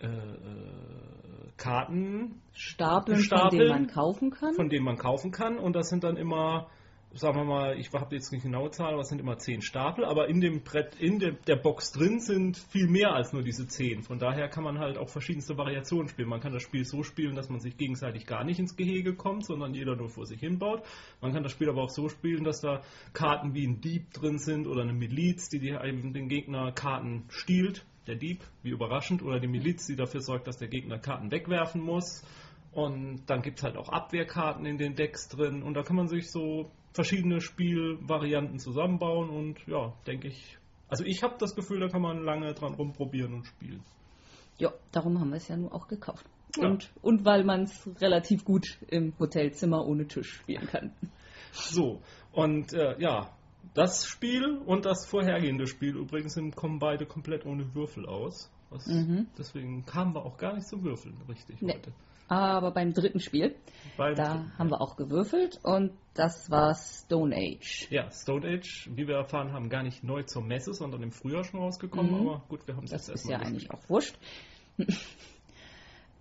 äh, 0.00 0.06
äh, 0.06 1.52
Karten 1.56 2.42
Stapeln, 2.52 3.20
Stapeln, 3.20 3.50
von 3.50 3.58
denen 3.58 3.68
man 3.68 3.86
kaufen 3.86 4.30
kann. 4.30 4.54
Von 4.54 4.68
denen 4.68 4.84
man 4.84 4.96
kaufen 4.96 5.30
kann. 5.30 5.58
Und 5.58 5.76
das 5.76 5.88
sind 5.88 6.04
dann 6.04 6.16
immer 6.16 6.68
sagen 7.16 7.36
wir 7.36 7.44
mal, 7.44 7.78
ich 7.78 7.92
habe 7.92 8.14
jetzt 8.14 8.32
nicht 8.32 8.42
genaue 8.42 8.70
Zahl, 8.70 8.92
aber 8.92 9.02
es 9.02 9.08
sind 9.08 9.20
immer 9.20 9.38
zehn 9.38 9.62
Stapel, 9.62 10.04
aber 10.04 10.28
in 10.28 10.40
dem 10.40 10.62
Brett, 10.62 10.96
in 10.96 11.18
der, 11.18 11.32
der 11.32 11.56
Box 11.56 11.92
drin 11.92 12.20
sind 12.20 12.56
viel 12.56 12.88
mehr 12.88 13.12
als 13.12 13.32
nur 13.32 13.42
diese 13.42 13.66
zehn. 13.66 14.02
Von 14.02 14.18
daher 14.18 14.48
kann 14.48 14.64
man 14.64 14.78
halt 14.78 14.98
auch 14.98 15.08
verschiedenste 15.08 15.56
Variationen 15.56 16.08
spielen. 16.08 16.28
Man 16.28 16.40
kann 16.40 16.52
das 16.52 16.62
Spiel 16.62 16.84
so 16.84 17.02
spielen, 17.02 17.36
dass 17.36 17.48
man 17.48 17.60
sich 17.60 17.76
gegenseitig 17.76 18.26
gar 18.26 18.44
nicht 18.44 18.58
ins 18.58 18.76
Gehege 18.76 19.14
kommt, 19.14 19.44
sondern 19.44 19.74
jeder 19.74 19.96
nur 19.96 20.10
vor 20.10 20.26
sich 20.26 20.40
hin 20.40 20.58
baut. 20.58 20.82
Man 21.20 21.32
kann 21.32 21.42
das 21.42 21.52
Spiel 21.52 21.68
aber 21.68 21.82
auch 21.82 21.90
so 21.90 22.08
spielen, 22.08 22.44
dass 22.44 22.60
da 22.60 22.82
Karten 23.12 23.54
wie 23.54 23.66
ein 23.66 23.80
Dieb 23.80 24.12
drin 24.12 24.38
sind 24.38 24.66
oder 24.66 24.82
eine 24.82 24.92
Miliz, 24.92 25.48
die, 25.48 25.60
die 25.60 25.70
den 25.70 26.28
Gegner 26.28 26.72
Karten 26.72 27.26
stiehlt. 27.28 27.84
Der 28.06 28.16
Dieb, 28.16 28.44
wie 28.62 28.70
überraschend, 28.70 29.22
oder 29.22 29.40
die 29.40 29.48
Miliz, 29.48 29.86
die 29.86 29.96
dafür 29.96 30.20
sorgt, 30.20 30.46
dass 30.46 30.58
der 30.58 30.68
Gegner 30.68 30.98
Karten 30.98 31.30
wegwerfen 31.30 31.80
muss. 31.80 32.22
Und 32.72 33.22
dann 33.26 33.42
gibt 33.42 33.58
es 33.58 33.64
halt 33.64 33.76
auch 33.76 33.88
Abwehrkarten 33.88 34.66
in 34.66 34.78
den 34.78 34.94
Decks 34.94 35.28
drin. 35.28 35.62
Und 35.62 35.74
da 35.74 35.82
kann 35.82 35.96
man 35.96 36.08
sich 36.08 36.30
so 36.30 36.70
verschiedene 36.92 37.40
Spielvarianten 37.40 38.58
zusammenbauen 38.58 39.30
und 39.30 39.66
ja, 39.66 39.92
denke 40.06 40.28
ich. 40.28 40.58
Also 40.88 41.04
ich 41.04 41.22
habe 41.22 41.34
das 41.38 41.54
Gefühl, 41.54 41.80
da 41.80 41.88
kann 41.88 42.02
man 42.02 42.22
lange 42.24 42.52
dran 42.54 42.74
rumprobieren 42.74 43.34
und 43.34 43.46
spielen. 43.46 43.82
Ja, 44.58 44.72
darum 44.92 45.18
haben 45.18 45.30
wir 45.30 45.36
es 45.36 45.48
ja 45.48 45.56
nur 45.56 45.74
auch 45.74 45.88
gekauft. 45.88 46.24
Ja. 46.56 46.68
Und, 46.68 46.90
und 47.02 47.24
weil 47.24 47.42
man 47.44 47.62
es 47.62 47.88
relativ 48.00 48.44
gut 48.44 48.78
im 48.88 49.12
Hotelzimmer 49.18 49.84
ohne 49.84 50.06
Tisch 50.06 50.34
spielen 50.34 50.66
kann. 50.66 50.92
So, 51.52 52.00
und 52.32 52.72
äh, 52.72 53.00
ja, 53.00 53.30
das 53.74 54.06
Spiel 54.06 54.58
und 54.66 54.84
das 54.84 55.06
vorhergehende 55.06 55.66
Spiel 55.66 55.96
übrigens 55.96 56.38
kommen 56.54 56.78
beide 56.78 57.06
komplett 57.06 57.46
ohne 57.46 57.74
Würfel 57.74 58.06
aus. 58.06 58.50
Mhm. 58.86 59.28
Deswegen 59.38 59.84
kamen 59.86 60.14
wir 60.14 60.24
auch 60.26 60.36
gar 60.36 60.54
nicht 60.54 60.66
zum 60.66 60.82
Würfeln 60.82 61.16
richtig 61.28 61.62
Nee. 61.62 61.74
heute. 61.74 61.92
Aber 62.26 62.72
beim 62.72 62.92
dritten 62.94 63.20
Spiel, 63.20 63.54
Beim- 63.98 64.14
da 64.16 64.46
haben 64.58 64.70
wir 64.70 64.80
auch 64.80 64.96
gewürfelt 64.96 65.60
und 65.62 65.92
das 66.14 66.50
war 66.50 66.74
Stone 66.74 67.36
Age. 67.36 67.86
Ja, 67.90 68.10
Stone 68.10 68.48
Age, 68.48 68.88
wie 68.94 69.06
wir 69.06 69.16
erfahren 69.16 69.52
haben, 69.52 69.68
gar 69.68 69.82
nicht 69.82 70.02
neu 70.02 70.22
zur 70.22 70.42
Messe, 70.42 70.72
sondern 70.72 71.02
im 71.02 71.12
Frühjahr 71.12 71.44
schon 71.44 71.60
rausgekommen. 71.60 72.12
Mhm. 72.22 72.28
Aber 72.28 72.42
gut, 72.48 72.66
wir 72.66 72.76
haben 72.76 72.84
es 72.84 72.90
Das 72.92 73.06
jetzt 73.08 73.16
ist 73.16 73.24
ja 73.28 73.32
erstmal 73.32 73.48
eigentlich 73.52 73.68
gespielt. 73.68 73.84
auch 73.84 73.90
wurscht. 73.90 74.18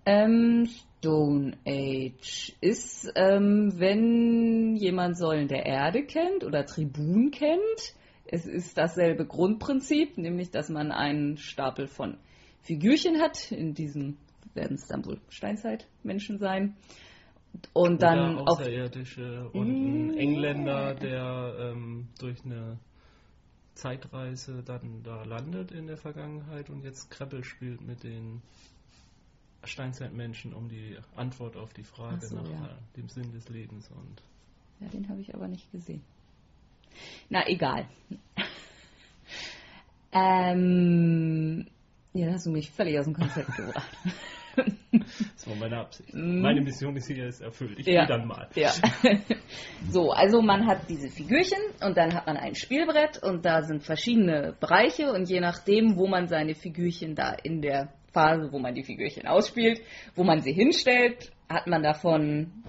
Ähm, 0.06 0.68
Stone 0.68 1.58
Age 1.66 2.54
ist, 2.62 3.12
ähm, 3.16 3.74
wenn 3.78 4.76
jemand 4.76 5.18
Säulen 5.18 5.48
der 5.48 5.66
Erde 5.66 6.06
kennt 6.06 6.44
oder 6.44 6.66
Tribun 6.66 7.32
kennt, 7.32 7.96
es 8.26 8.46
ist 8.46 8.78
dasselbe 8.78 9.26
Grundprinzip, 9.26 10.18
nämlich 10.18 10.50
dass 10.50 10.70
man 10.70 10.92
einen 10.92 11.38
Stapel 11.38 11.88
von 11.88 12.18
Figürchen 12.62 13.22
hat. 13.22 13.52
In 13.52 13.74
diesem 13.74 14.18
werden 14.54 14.76
es 14.76 14.88
dann 14.88 15.06
wohl 15.06 15.20
Steinzeitmenschen 15.30 16.40
sein. 16.40 16.76
Und 17.74 18.02
dann 18.02 18.40
Oder 18.40 18.52
Außerirdische 18.52 19.50
und 19.54 19.68
ein 19.68 20.08
Mm. 20.08 20.18
Engländer, 20.18 20.96
der 20.96 21.56
ähm, 21.60 22.08
durch 22.20 22.44
eine 22.44 22.80
Zeitreise 23.76 24.64
dann 24.64 25.04
da 25.04 25.24
landet 25.24 25.72
in 25.72 25.86
der 25.88 25.98
Vergangenheit 25.98 26.70
und 26.70 26.84
jetzt 26.84 27.12
Kreppel 27.12 27.44
spielt 27.44 27.82
mit 27.82 28.04
den 28.04 28.42
Steinzeitmenschen 29.66 30.54
um 30.54 30.70
die 30.70 30.98
Antwort 31.16 31.58
auf 31.58 31.74
die 31.74 31.84
Frage 31.84 32.26
so, 32.26 32.36
nach 32.36 32.50
ja. 32.50 32.66
äh, 32.68 32.98
dem 32.98 33.08
Sinn 33.10 33.32
des 33.32 33.50
Lebens 33.50 33.90
und 33.90 34.22
Ja, 34.80 34.88
den 34.90 35.08
habe 35.10 35.22
ich 35.22 35.34
aber 35.34 35.48
nicht 35.48 35.72
gesehen. 35.72 36.02
Na, 37.30 37.48
egal. 37.48 37.88
ähm, 40.12 41.68
ja, 42.14 42.28
da 42.28 42.34
hast 42.34 42.46
du 42.46 42.52
mich 42.52 42.70
völlig 42.72 43.00
aus 43.00 43.06
dem 43.06 43.16
Konzept 43.16 43.48
gebracht. 43.58 43.98
das 44.92 45.48
war 45.48 45.56
meine 45.56 45.78
Absicht. 45.80 46.14
Mm. 46.14 46.42
Meine 46.42 46.62
Mission 46.62 46.96
ist 46.96 47.08
hier 47.08 47.26
jetzt 47.26 47.42
erfüllt. 47.42 47.80
Ich 47.80 47.88
Ja. 47.88 48.06
gehe 48.06 48.18
dann 48.18 48.28
mal. 48.28 48.48
Ja. 48.54 48.72
so, 49.90 50.12
also 50.12 50.42
man 50.44 50.68
hat 50.68 50.88
diese 50.90 51.10
Figürchen 51.10 51.58
und 51.82 51.98
dann 51.98 52.14
hat 52.14 52.28
man 52.28 52.38
ein 52.38 52.54
Spielbrett 52.54 53.22
und 53.24 53.44
da 53.46 53.64
sind 53.64 53.84
verschiedene 53.84 54.56
Bereiche 54.60 55.12
und 55.12 55.28
je 55.28 55.40
nachdem, 55.40 55.96
wo 55.98 56.08
man 56.08 56.28
seine 56.28 56.54
Figürchen 56.54 57.16
da 57.16 57.32
in 57.34 57.62
der 57.62 57.92
Phase, 58.14 58.52
wo 58.52 58.60
man 58.60 58.76
die 58.76 58.84
Figürchen 58.84 59.28
ausspielt, 59.28 59.82
wo 60.16 60.24
man 60.24 60.42
sie 60.42 60.54
hinstellt, 60.54 61.32
hat 61.50 61.68
man 61.68 61.82
davon 61.84 62.64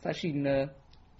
verschiedene 0.00 0.70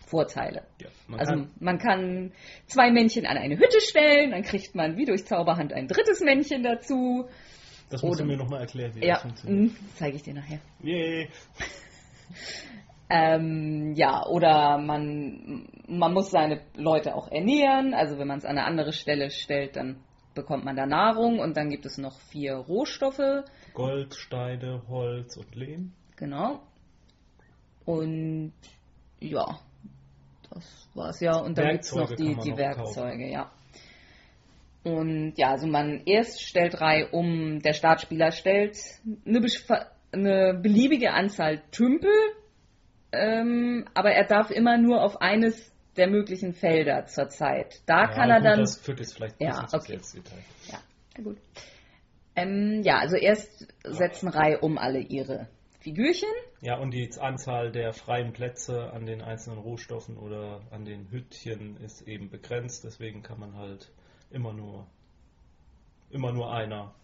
Vorteile. 0.06 0.62
Ja, 0.80 0.88
man 1.06 1.20
Also 1.20 1.32
kann, 1.34 1.50
man 1.60 1.78
kann 1.78 2.32
zwei 2.66 2.90
Männchen 2.90 3.26
an 3.26 3.36
eine 3.36 3.56
Hütte 3.58 3.80
stellen, 3.80 4.30
dann 4.32 4.42
kriegt 4.42 4.74
man 4.74 4.96
wie 4.96 5.04
durch 5.04 5.26
Zauberhand 5.26 5.72
ein 5.72 5.86
drittes 5.86 6.20
Männchen 6.20 6.62
dazu. 6.62 7.28
das 7.90 8.02
musst 8.02 8.20
du 8.20 8.24
oder- 8.24 8.32
mir 8.32 8.38
nochmal 8.38 8.60
erklären, 8.62 8.94
wie 8.94 9.00
das 9.00 9.08
Ja, 9.08 9.16
funktioniert. 9.18 9.72
zeige 9.96 10.16
ich 10.16 10.22
dir 10.22 10.34
nachher. 10.34 10.60
Yay. 10.82 11.28
Ähm, 13.10 13.94
ja, 13.96 14.26
oder 14.26 14.76
man, 14.76 15.66
man 15.88 16.12
muss 16.12 16.30
seine 16.30 16.60
Leute 16.76 17.14
auch 17.14 17.30
ernähren. 17.32 17.94
Also 17.94 18.18
wenn 18.18 18.26
man 18.28 18.36
es 18.38 18.44
an 18.44 18.58
eine 18.58 18.66
andere 18.66 18.92
Stelle 18.92 19.30
stellt, 19.30 19.76
dann 19.76 19.96
bekommt 20.34 20.64
man 20.66 20.76
da 20.76 20.84
Nahrung 20.84 21.38
und 21.38 21.56
dann 21.56 21.70
gibt 21.70 21.86
es 21.86 21.96
noch 21.96 22.20
vier 22.20 22.56
Rohstoffe. 22.56 23.44
Gold, 23.78 24.14
Steine, 24.16 24.82
Holz 24.88 25.36
und 25.36 25.54
Lehm. 25.54 25.92
Genau. 26.16 26.60
Und 27.84 28.52
ja, 29.20 29.60
das 30.50 30.88
war's 30.94 31.20
ja. 31.20 31.38
Und 31.38 31.56
dann 31.56 31.70
gibt 31.70 31.84
es 31.84 31.94
noch 31.94 32.10
die, 32.10 32.34
die 32.34 32.50
noch 32.50 32.58
Werkzeuge, 32.58 33.30
ja. 33.30 33.52
Und 34.82 35.34
ja, 35.36 35.50
also 35.50 35.68
man 35.68 36.02
erst 36.06 36.42
stellt 36.42 36.80
drei 36.80 37.06
um, 37.06 37.60
der 37.60 37.72
Startspieler 37.72 38.32
stellt 38.32 38.76
eine, 39.24 39.46
eine 40.12 40.58
beliebige 40.60 41.12
Anzahl 41.12 41.62
Tümpel, 41.70 42.10
ähm, 43.12 43.84
aber 43.94 44.10
er 44.10 44.26
darf 44.26 44.50
immer 44.50 44.76
nur 44.76 45.02
auf 45.02 45.20
eines 45.20 45.72
der 45.96 46.08
möglichen 46.08 46.52
Felder 46.52 47.06
zur 47.06 47.28
Zeit. 47.28 47.80
Da 47.86 48.08
kann 48.08 48.28
er 48.28 48.38
gut, 48.38 48.46
dann. 48.46 48.58
Das 48.60 48.76
führt 48.78 48.98
jetzt 48.98 49.14
vielleicht 49.14 49.40
ein 49.40 49.46
Ja, 49.46 49.62
bisschen 49.62 49.68
zu 49.68 49.76
okay. 49.76 49.92
ins 49.94 50.12
Detail. 50.12 50.44
Ja, 50.66 51.22
gut. 51.22 51.38
Ähm, 52.42 52.82
ja, 52.82 52.98
also 52.98 53.16
erst 53.16 53.66
setzen 53.84 54.28
Reihe 54.28 54.60
um 54.60 54.78
alle 54.78 55.00
ihre 55.00 55.48
Figürchen. 55.80 56.28
Ja, 56.60 56.78
und 56.78 56.92
die 56.92 57.08
Anzahl 57.18 57.70
der 57.70 57.92
freien 57.92 58.32
Plätze 58.32 58.92
an 58.92 59.06
den 59.06 59.22
einzelnen 59.22 59.58
Rohstoffen 59.58 60.16
oder 60.16 60.60
an 60.70 60.84
den 60.84 61.10
Hüttchen 61.10 61.76
ist 61.78 62.02
eben 62.02 62.30
begrenzt, 62.30 62.84
deswegen 62.84 63.22
kann 63.22 63.38
man 63.38 63.56
halt 63.56 63.90
immer 64.30 64.52
nur 64.52 64.86
immer 66.10 66.32
nur 66.32 66.52
einer 66.52 66.94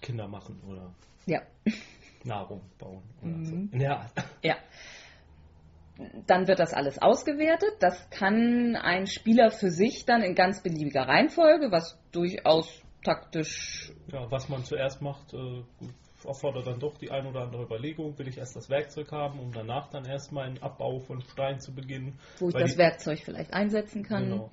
Kinder 0.00 0.28
machen 0.28 0.60
oder 0.68 0.94
Ja. 1.26 1.42
Nahrung 2.24 2.62
bauen 2.78 3.02
oder 3.22 3.30
Mhm. 3.30 3.70
so. 3.72 3.86
Art. 3.86 4.12
Ja. 4.42 4.56
Dann 6.26 6.46
wird 6.46 6.60
das 6.60 6.74
alles 6.74 7.00
ausgewertet. 7.00 7.70
Das 7.80 8.08
kann 8.10 8.76
ein 8.76 9.06
Spieler 9.06 9.50
für 9.50 9.70
sich 9.70 10.04
dann 10.04 10.22
in 10.22 10.34
ganz 10.34 10.62
beliebiger 10.62 11.02
Reihenfolge, 11.02 11.72
was 11.72 11.98
durchaus 12.12 12.82
taktisch. 13.02 13.92
Ja, 14.12 14.30
was 14.30 14.48
man 14.48 14.64
zuerst 14.64 15.02
macht, 15.02 15.32
äh, 15.34 15.62
erfordert 16.26 16.66
dann 16.66 16.80
doch 16.80 16.96
die 16.98 17.10
ein 17.10 17.26
oder 17.26 17.42
andere 17.42 17.62
Überlegung. 17.62 18.18
Will 18.18 18.28
ich 18.28 18.38
erst 18.38 18.56
das 18.56 18.68
Werkzeug 18.68 19.12
haben, 19.12 19.38
um 19.38 19.52
danach 19.52 19.88
dann 19.88 20.04
erst 20.04 20.32
meinen 20.32 20.58
Abbau 20.58 21.00
von 21.00 21.20
Stein 21.20 21.60
zu 21.60 21.74
beginnen? 21.74 22.18
wo 22.38 22.48
ich 22.48 22.54
das 22.54 22.76
Werkzeug 22.76 23.20
vielleicht 23.20 23.52
einsetzen 23.52 24.02
kann. 24.02 24.24
Genau. 24.24 24.50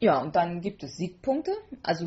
Ja, 0.00 0.20
und 0.22 0.34
dann 0.34 0.62
gibt 0.62 0.82
es 0.82 0.96
Siegpunkte. 0.96 1.52
Also 1.82 2.06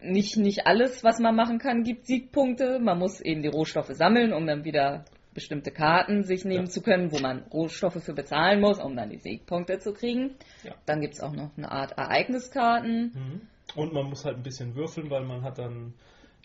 nicht, 0.00 0.36
nicht 0.36 0.66
alles, 0.66 1.02
was 1.02 1.18
man 1.18 1.34
machen 1.34 1.58
kann, 1.58 1.82
gibt 1.82 2.06
Siegpunkte. 2.06 2.78
Man 2.78 2.98
muss 2.98 3.20
eben 3.22 3.42
die 3.42 3.48
Rohstoffe 3.48 3.92
sammeln, 3.92 4.34
um 4.34 4.46
dann 4.46 4.64
wieder 4.64 5.06
bestimmte 5.36 5.70
Karten 5.70 6.24
sich 6.24 6.44
nehmen 6.44 6.64
Ja. 6.64 6.70
zu 6.70 6.82
können, 6.82 7.12
wo 7.12 7.20
man 7.20 7.44
Rohstoffe 7.52 8.02
für 8.02 8.14
bezahlen 8.14 8.60
muss, 8.60 8.80
um 8.80 8.96
dann 8.96 9.10
die 9.10 9.18
Siegpunkte 9.18 9.78
zu 9.78 9.92
kriegen. 9.92 10.34
Ja. 10.64 10.74
Dann 10.86 11.00
gibt 11.00 11.14
es 11.14 11.20
auch 11.20 11.32
noch 11.32 11.56
eine 11.56 11.70
Art 11.70 11.92
Ereigniskarten. 11.92 13.12
Mhm. 13.14 13.40
Und 13.80 13.92
man 13.92 14.06
muss 14.06 14.24
halt 14.24 14.36
ein 14.36 14.42
bisschen 14.42 14.74
würfeln, 14.74 15.10
weil 15.10 15.24
man 15.24 15.42
hat 15.42 15.58
dann 15.58 15.94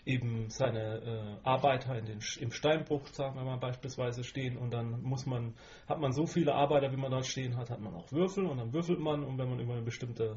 eben 0.04 0.50
seine 0.50 1.38
äh, 1.44 1.48
Arbeiter 1.48 1.96
in 1.98 2.06
den, 2.06 2.18
im 2.40 2.50
Steinbruch, 2.50 3.06
sagen 3.08 3.36
wir 3.36 3.44
mal 3.44 3.58
beispielsweise, 3.58 4.24
stehen 4.24 4.56
und 4.56 4.72
dann 4.72 5.00
muss 5.02 5.26
man, 5.26 5.54
hat 5.88 6.00
man 6.00 6.12
so 6.12 6.26
viele 6.26 6.54
Arbeiter, 6.54 6.92
wie 6.92 6.96
man 6.96 7.10
dort 7.10 7.26
stehen 7.26 7.56
hat, 7.56 7.70
hat 7.70 7.80
man 7.80 7.94
auch 7.94 8.10
Würfel 8.10 8.46
und 8.46 8.58
dann 8.58 8.72
würfelt 8.72 8.98
man 8.98 9.22
und 9.24 9.38
wenn 9.38 9.48
man 9.48 9.60
über 9.60 9.74
eine 9.74 9.82
bestimmte 9.82 10.36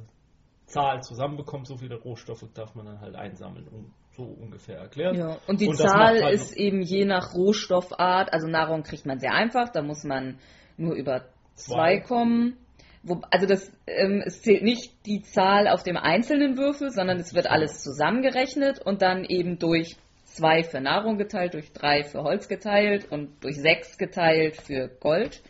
Zahl 0.67 1.01
zusammenbekommt, 1.01 1.67
so 1.67 1.77
viele 1.77 1.95
Rohstoffe 1.95 2.45
darf 2.53 2.75
man 2.75 2.85
dann 2.85 2.99
halt 3.01 3.15
einsammeln, 3.15 3.67
um, 3.67 3.91
so 4.15 4.23
ungefähr 4.23 4.77
erklärt. 4.77 5.15
Ja, 5.15 5.37
und 5.47 5.61
die 5.61 5.67
Und 5.67 5.77
Zahl 5.77 6.23
halt 6.23 6.33
ist 6.33 6.55
eben 6.57 6.81
je 6.81 7.05
nach 7.05 7.33
Rohstoffart, 7.33 8.31
also 8.33 8.47
Nahrung 8.47 8.83
kriegt 8.83 9.05
man 9.05 9.19
sehr 9.19 9.33
einfach, 9.33 9.69
da 9.69 9.81
muss 9.81 10.03
man 10.03 10.39
nur 10.77 10.95
über 10.95 11.25
zwei 11.55 11.99
Zwei. 11.99 11.99
kommen. 12.01 12.57
Wo, 13.03 13.21
also 13.29 13.45
das, 13.45 13.71
ähm, 13.85 14.23
es 14.25 14.41
zählt 14.41 14.63
nicht 14.63 15.05
die 15.05 15.21
Zahl 15.21 15.67
auf 15.67 15.83
dem 15.83 15.95
einzelnen 15.95 16.57
Würfel, 16.57 16.89
sondern 16.89 17.17
es 17.19 17.35
wird 17.35 17.47
alles 17.47 17.83
zusammengerechnet 17.83 18.79
und 18.79 19.01
dann 19.03 19.23
eben 19.25 19.59
durch 19.59 19.95
zwei 20.23 20.63
für 20.63 20.81
Nahrung 20.81 21.17
geteilt, 21.17 21.53
durch 21.53 21.71
drei 21.71 22.03
für 22.03 22.23
Holz 22.23 22.47
geteilt 22.47 23.11
und 23.11 23.43
durch 23.43 23.57
sechs 23.61 23.97
geteilt 23.97 24.57
für 24.57 24.89
Gold. 24.99 25.41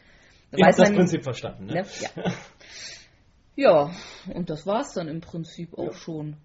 Da 0.51 0.57
habt 0.57 0.67
weiß 0.67 0.75
das 0.77 0.93
Prinzip 0.93 1.23
verstanden, 1.23 1.65
ne? 1.67 1.73
Ne? 1.75 1.85
Ja. 3.55 3.85
ja, 3.87 3.91
und 4.33 4.49
das 4.49 4.67
war's 4.67 4.93
dann 4.93 5.07
im 5.07 5.21
Prinzip 5.21 5.77
auch 5.77 5.85
Ja. 5.85 5.93
schon. 5.93 6.35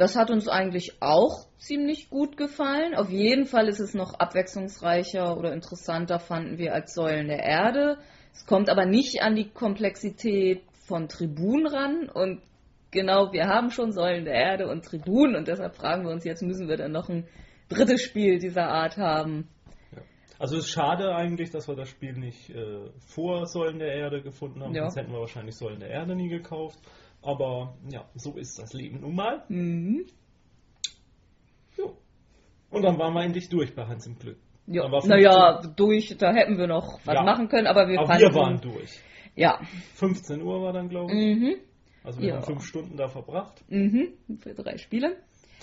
Das 0.00 0.16
hat 0.16 0.30
uns 0.30 0.48
eigentlich 0.48 0.94
auch 1.00 1.46
ziemlich 1.58 2.08
gut 2.08 2.38
gefallen. 2.38 2.94
Auf 2.94 3.10
jeden 3.10 3.44
Fall 3.44 3.68
ist 3.68 3.80
es 3.80 3.92
noch 3.92 4.14
abwechslungsreicher 4.14 5.36
oder 5.36 5.52
interessanter, 5.52 6.18
fanden 6.18 6.56
wir, 6.56 6.72
als 6.72 6.94
Säulen 6.94 7.28
der 7.28 7.40
Erde. 7.40 7.98
Es 8.32 8.46
kommt 8.46 8.70
aber 8.70 8.86
nicht 8.86 9.20
an 9.22 9.36
die 9.36 9.50
Komplexität 9.50 10.62
von 10.86 11.06
Tribun 11.08 11.66
ran 11.66 12.08
und 12.08 12.40
genau, 12.90 13.30
wir 13.32 13.44
haben 13.46 13.70
schon 13.70 13.92
Säulen 13.92 14.24
der 14.24 14.32
Erde 14.32 14.68
und 14.68 14.86
Tribun 14.86 15.36
und 15.36 15.48
deshalb 15.48 15.76
fragen 15.76 16.04
wir 16.04 16.12
uns 16.12 16.24
jetzt, 16.24 16.42
müssen 16.42 16.66
wir 16.66 16.78
dann 16.78 16.92
noch 16.92 17.10
ein 17.10 17.28
drittes 17.68 18.00
Spiel 18.00 18.38
dieser 18.38 18.68
Art 18.68 18.96
haben? 18.96 19.48
Also 20.38 20.56
es 20.56 20.64
ist 20.64 20.70
schade 20.70 21.14
eigentlich, 21.14 21.50
dass 21.50 21.68
wir 21.68 21.76
das 21.76 21.90
Spiel 21.90 22.14
nicht 22.14 22.48
äh, 22.48 22.88
vor 23.00 23.44
Säulen 23.46 23.78
der 23.78 23.92
Erde 23.92 24.22
gefunden 24.22 24.62
haben, 24.62 24.74
Ja. 24.74 24.84
sonst 24.84 24.96
hätten 24.96 25.12
wir 25.12 25.20
wahrscheinlich 25.20 25.56
Säulen 25.56 25.80
der 25.80 25.90
Erde 25.90 26.16
nie 26.16 26.30
gekauft. 26.30 26.78
Aber 27.22 27.76
ja, 27.90 28.08
so 28.14 28.36
ist 28.36 28.58
das 28.58 28.72
Leben 28.72 29.00
nun 29.00 29.14
mal. 29.14 29.44
Mhm. 29.48 30.06
Jo. 31.76 31.96
Und 32.70 32.82
dann 32.82 32.98
waren 32.98 33.14
wir 33.14 33.22
endlich 33.22 33.48
durch 33.48 33.74
bei 33.74 33.86
Hans 33.86 34.06
im 34.06 34.18
Glück. 34.18 34.38
Ja, 34.66 34.84
Aber 34.84 35.00
15 35.02 35.10
naja, 35.10 35.62
durch, 35.76 36.16
da 36.18 36.32
hätten 36.32 36.56
wir 36.56 36.66
noch 36.66 37.00
was 37.04 37.14
Ja. 37.14 37.22
machen 37.22 37.48
können, 37.48 37.66
aber 37.66 37.88
wir 37.88 37.98
Aber 37.98 38.08
fanden. 38.08 38.22
wir 38.22 38.34
waren 38.34 38.60
durch. 38.60 39.00
Ja. 39.34 39.60
15 39.94 40.42
Uhr 40.42 40.62
war 40.62 40.72
dann, 40.72 40.88
glaube 40.88 41.12
ich. 41.12 41.36
Mhm. 41.36 41.54
Also 42.04 42.20
wir 42.20 42.28
Ja. 42.28 42.34
haben 42.36 42.44
fünf 42.44 42.64
Stunden 42.64 42.96
da 42.96 43.08
verbracht 43.08 43.62
Mhm. 43.68 44.14
Für 44.38 44.54
drei 44.54 44.78
Spiele. 44.78 45.16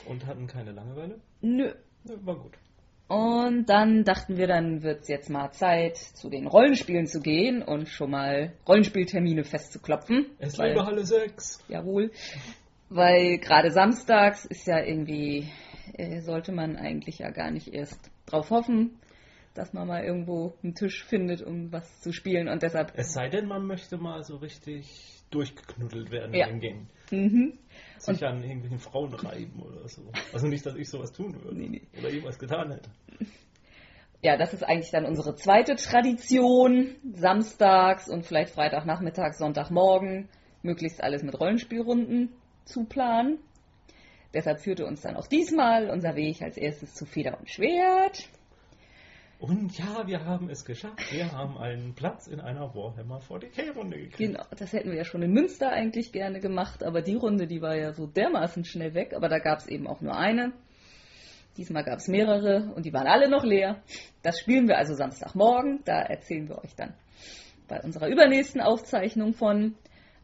und 0.07 0.25
hatten 0.25 0.47
keine 0.47 0.71
Langeweile. 0.71 1.19
Nö. 1.41 1.73
War 2.23 2.35
gut. 2.35 2.53
Und 3.07 3.67
dann 3.69 4.03
dachten 4.03 4.35
wir, 4.37 4.47
dann 4.47 4.83
wird 4.83 5.01
es 5.03 5.07
jetzt 5.07 5.29
mal 5.29 5.51
Zeit, 5.51 5.97
zu 5.97 6.29
den 6.29 6.45
Rollenspielen 6.45 7.07
zu 7.07 7.21
gehen 7.21 7.61
und 7.61 7.87
schon 7.87 8.11
mal 8.11 8.53
Rollenspieltermine 8.67 9.45
festzuklopfen. 9.45 10.25
Es 10.39 10.57
Weil- 10.57 10.75
Halle 10.75 11.05
6. 11.05 11.63
Jawohl. 11.69 12.11
Weil 12.89 13.37
gerade 13.37 13.71
samstags 13.71 14.45
ist 14.45 14.67
ja 14.67 14.81
irgendwie, 14.81 15.49
äh, 15.93 16.19
sollte 16.21 16.51
man 16.51 16.75
eigentlich 16.75 17.19
ja 17.19 17.29
gar 17.31 17.51
nicht 17.51 17.73
erst 17.73 18.11
drauf 18.25 18.49
hoffen, 18.49 18.99
dass 19.57 19.73
man 19.73 19.87
mal 19.87 20.03
irgendwo 20.03 20.53
einen 20.63 20.75
Tisch 20.75 21.03
findet, 21.05 21.41
um 21.41 21.71
was 21.71 22.01
zu 22.01 22.11
spielen. 22.13 22.47
Und 22.47 22.63
deshalb, 22.63 22.93
Es 22.95 23.13
sei 23.13 23.29
denn, 23.29 23.47
man 23.47 23.65
möchte 23.65 23.97
mal 23.97 24.23
so 24.23 24.37
richtig 24.37 25.23
durchgeknuddelt 25.31 26.11
werden 26.11 26.33
Ja. 26.33 26.47
in 26.47 26.59
den 26.59 26.61
Gängen. 26.61 26.89
mhm. 27.11 27.53
Sich 27.97 28.23
an 28.25 28.41
irgendwelchen 28.43 28.79
Frauen 28.79 29.13
reiben 29.13 29.61
oder 29.61 29.87
so. 29.87 30.03
Also 30.33 30.47
nicht, 30.47 30.65
dass 30.65 30.75
ich 30.75 30.89
sowas 30.89 31.11
tun 31.11 31.33
würde. 31.43 31.57
Nee, 31.57 31.67
nee. 31.69 31.81
Oder 31.99 32.09
jemals 32.11 32.37
getan 32.39 32.71
hätte. 32.71 32.89
ja, 34.21 34.37
das 34.37 34.53
ist 34.53 34.63
eigentlich 34.63 34.91
dann 34.91 35.05
unsere 35.05 35.35
zweite 35.35 35.75
Tradition. 35.75 36.95
Samstags 37.13 38.07
und 38.09 38.25
vielleicht 38.25 38.53
Freitagnachmittag, 38.53 39.33
Sonntagmorgen, 39.33 40.29
möglichst 40.61 41.01
alles 41.03 41.23
mit 41.23 41.39
Rollenspielrunden 41.39 42.29
zu 42.65 42.85
planen. 42.85 43.39
Deshalb 44.33 44.59
führte 44.59 44.85
uns 44.85 45.01
dann 45.01 45.15
auch 45.15 45.27
diesmal 45.27 45.89
unser 45.89 46.15
Weg 46.15 46.41
als 46.41 46.57
erstes 46.57 46.93
zu 46.93 47.05
Feder 47.05 47.39
und 47.39 47.49
Schwert. 47.49 48.29
Und 49.39 49.77
ja, 49.77 50.07
wir 50.07 50.25
haben 50.25 50.49
es 50.49 50.65
geschafft. 50.65 51.13
Wir 51.13 51.31
haben 51.31 51.57
einen 51.59 51.93
Platz 51.93 52.25
in 52.25 52.39
einer 52.39 52.73
Warhammer 52.73 53.19
40k-Runde 53.19 53.97
gekriegt. 53.97 54.17
Genau, 54.17 54.43
das 54.57 54.73
hätten 54.73 54.89
wir 54.89 54.97
ja 54.97 55.05
schon 55.05 55.21
in 55.21 55.31
Münster 55.31 55.69
eigentlich 55.69 56.11
gerne 56.11 56.39
gemacht, 56.39 56.83
aber 56.83 57.03
die 57.03 57.15
Runde, 57.15 57.45
die 57.45 57.61
war 57.61 57.75
ja 57.75 57.93
so 57.93 58.07
dermaßen 58.07 58.65
schnell 58.65 58.95
weg, 58.95 59.13
aber 59.15 59.29
da 59.29 59.37
gab 59.37 59.59
es 59.59 59.67
eben 59.67 59.85
auch 59.85 60.01
nur 60.01 60.17
eine. 60.17 60.53
Diesmal 61.55 61.83
gab 61.83 61.99
es 61.99 62.07
mehrere 62.07 62.71
und 62.75 62.85
die 62.85 62.93
waren 62.93 63.05
alle 63.05 63.29
noch 63.29 63.43
leer. 63.43 63.81
Das 64.23 64.39
spielen 64.39 64.67
wir 64.67 64.77
also 64.77 64.95
Samstagmorgen, 64.95 65.81
da 65.85 66.01
erzählen 66.01 66.49
wir 66.49 66.57
euch 66.63 66.75
dann 66.75 66.95
bei 67.67 67.79
unserer 67.81 68.07
übernächsten 68.07 68.61
Aufzeichnung 68.61 69.33
von. 69.33 69.75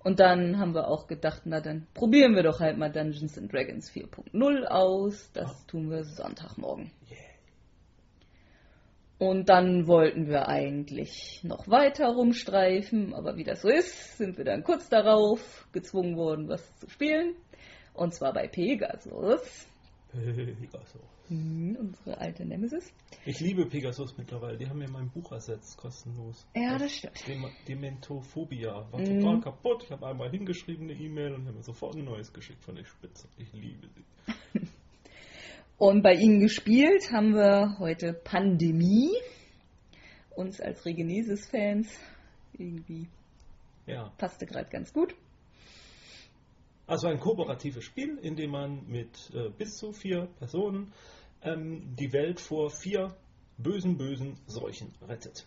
Und 0.03 0.19
dann 0.19 0.57
haben 0.57 0.73
wir 0.73 0.87
auch 0.87 1.07
gedacht, 1.07 1.43
na 1.45 1.61
dann 1.61 1.87
probieren 1.93 2.35
wir 2.35 2.43
doch 2.43 2.59
halt 2.59 2.77
mal 2.77 2.91
Dungeons 2.91 3.37
and 3.37 3.53
Dragons 3.53 3.91
4.0 3.91 4.65
aus. 4.65 5.31
Das 5.33 5.65
tun 5.67 5.89
wir 5.89 6.03
Sonntagmorgen. 6.03 6.91
Yeah. 7.09 7.32
Und 9.23 9.47
dann 9.47 9.87
wollten 9.87 10.27
wir 10.27 10.49
eigentlich 10.49 11.39
noch 11.43 11.69
weiter 11.69 12.07
rumstreifen, 12.09 13.13
aber 13.13 13.37
wie 13.37 13.45
das 13.45 13.61
so 13.61 13.69
ist, 13.69 14.17
sind 14.17 14.37
wir 14.37 14.43
dann 14.43 14.63
kurz 14.65 14.89
darauf 14.89 15.65
gezwungen 15.71 16.17
worden, 16.17 16.49
was 16.49 16.77
zu 16.79 16.89
spielen. 16.89 17.33
Und 17.93 18.13
zwar 18.13 18.33
bei 18.33 18.49
Pegasus, 18.49 19.65
Pegasus. 20.11 21.01
hm, 21.29 21.77
unsere 21.79 22.17
alte 22.17 22.43
Nemesis. 22.45 22.91
Ich 23.25 23.39
liebe 23.39 23.65
Pegasus 23.65 24.17
mittlerweile. 24.17 24.57
Die 24.57 24.67
haben 24.67 24.79
mir 24.79 24.89
mein 24.89 25.09
Buch 25.09 25.31
ersetzt, 25.31 25.77
kostenlos. 25.77 26.45
Ja, 26.53 26.77
das 26.77 26.91
stimmt. 26.91 27.25
Dem 27.25 27.45
Dementophobia. 27.65 28.91
War 28.91 28.99
Mhm. 28.99 29.21
total 29.21 29.39
kaputt. 29.39 29.83
Ich 29.85 29.91
habe 29.91 30.05
einmal 30.05 30.31
hingeschrieben 30.31 30.89
eine 30.89 30.99
E-Mail 30.99 31.33
und 31.35 31.45
habe 31.47 31.55
mir 31.55 31.63
sofort 31.63 31.95
ein 31.95 32.03
neues 32.03 32.33
geschickt 32.33 32.61
von 32.65 32.75
der 32.75 32.83
Spitze. 32.83 33.29
Ich 33.37 33.53
liebe 33.53 33.87
sie. 33.87 34.03
Und 35.85 36.01
bei 36.01 36.13
Ihnen 36.13 36.39
gespielt 36.39 37.11
haben 37.11 37.33
wir 37.33 37.75
heute 37.77 38.13
Pandemie. 38.13 39.11
Uns 40.29 40.61
als 40.61 40.85
Regenesis-Fans 40.85 41.89
irgendwie 42.57 43.09
Ja. 43.85 44.09
passte 44.17 44.45
gerade 44.45 44.69
ganz 44.69 44.93
gut. 44.93 45.13
Also 46.87 47.07
ein 47.07 47.19
kooperatives 47.19 47.83
Spiel, 47.83 48.17
in 48.19 48.37
dem 48.37 48.51
man 48.51 48.87
mit 48.87 49.29
äh, 49.33 49.49
bis 49.49 49.75
zu 49.75 49.91
vier 49.91 50.29
Personen 50.39 50.93
ähm, 51.41 51.93
die 51.99 52.13
Welt 52.13 52.39
vor 52.39 52.69
vier 52.69 53.13
bösen, 53.57 53.97
bösen 53.97 54.37
Seuchen 54.47 54.93
rettet. 55.05 55.45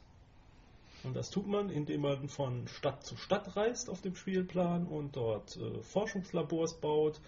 Und 1.03 1.17
das 1.17 1.31
tut 1.31 1.47
man, 1.47 1.71
indem 1.71 2.03
man 2.03 2.29
von 2.29 2.69
Stadt 2.69 3.03
zu 3.07 3.17
Stadt 3.17 3.57
reist 3.57 3.89
auf 3.89 4.03
dem 4.03 4.15
Spielplan 4.15 4.87
und 4.87 5.17
dort 5.17 5.57
äh, 5.57 5.81
Forschungslabors 5.81 6.79
baut, 6.79 7.23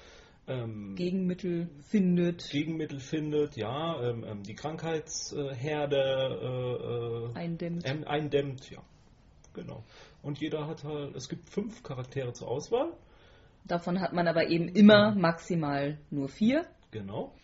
ähm, 0.49 0.95
Gegenmittel 0.97 1.69
findet, 1.83 2.49
Gegenmittel 2.51 3.01
findet, 3.01 3.57
ja, 3.57 4.03
ähm, 4.03 4.25
ähm, 4.25 4.43
die 4.43 4.55
Krankheitsherde 4.55 5.97
äh, 6.43 7.33
äh, 7.35 7.39
eindämmt. 7.39 7.83
ähm, 7.87 8.05
eindämmt, 8.07 8.71
ja, 8.71 8.83
genau. 9.55 9.85
Und 10.23 10.41
jeder 10.41 10.67
hat 10.67 10.85
halt, 10.85 11.15
es 11.17 11.29
gibt 11.29 11.51
fünf 11.51 11.83
Charaktere 11.83 12.33
zur 12.33 12.49
Auswahl, 12.49 12.93
Davon 13.65 14.01
hat 14.01 14.15
man 14.15 14.27
aber 14.29 14.49
eben 14.49 14.69
immer 14.69 15.15
maximal 15.15 15.99
nur 16.11 16.29
vier. 16.29 16.65
genau. 16.91 17.35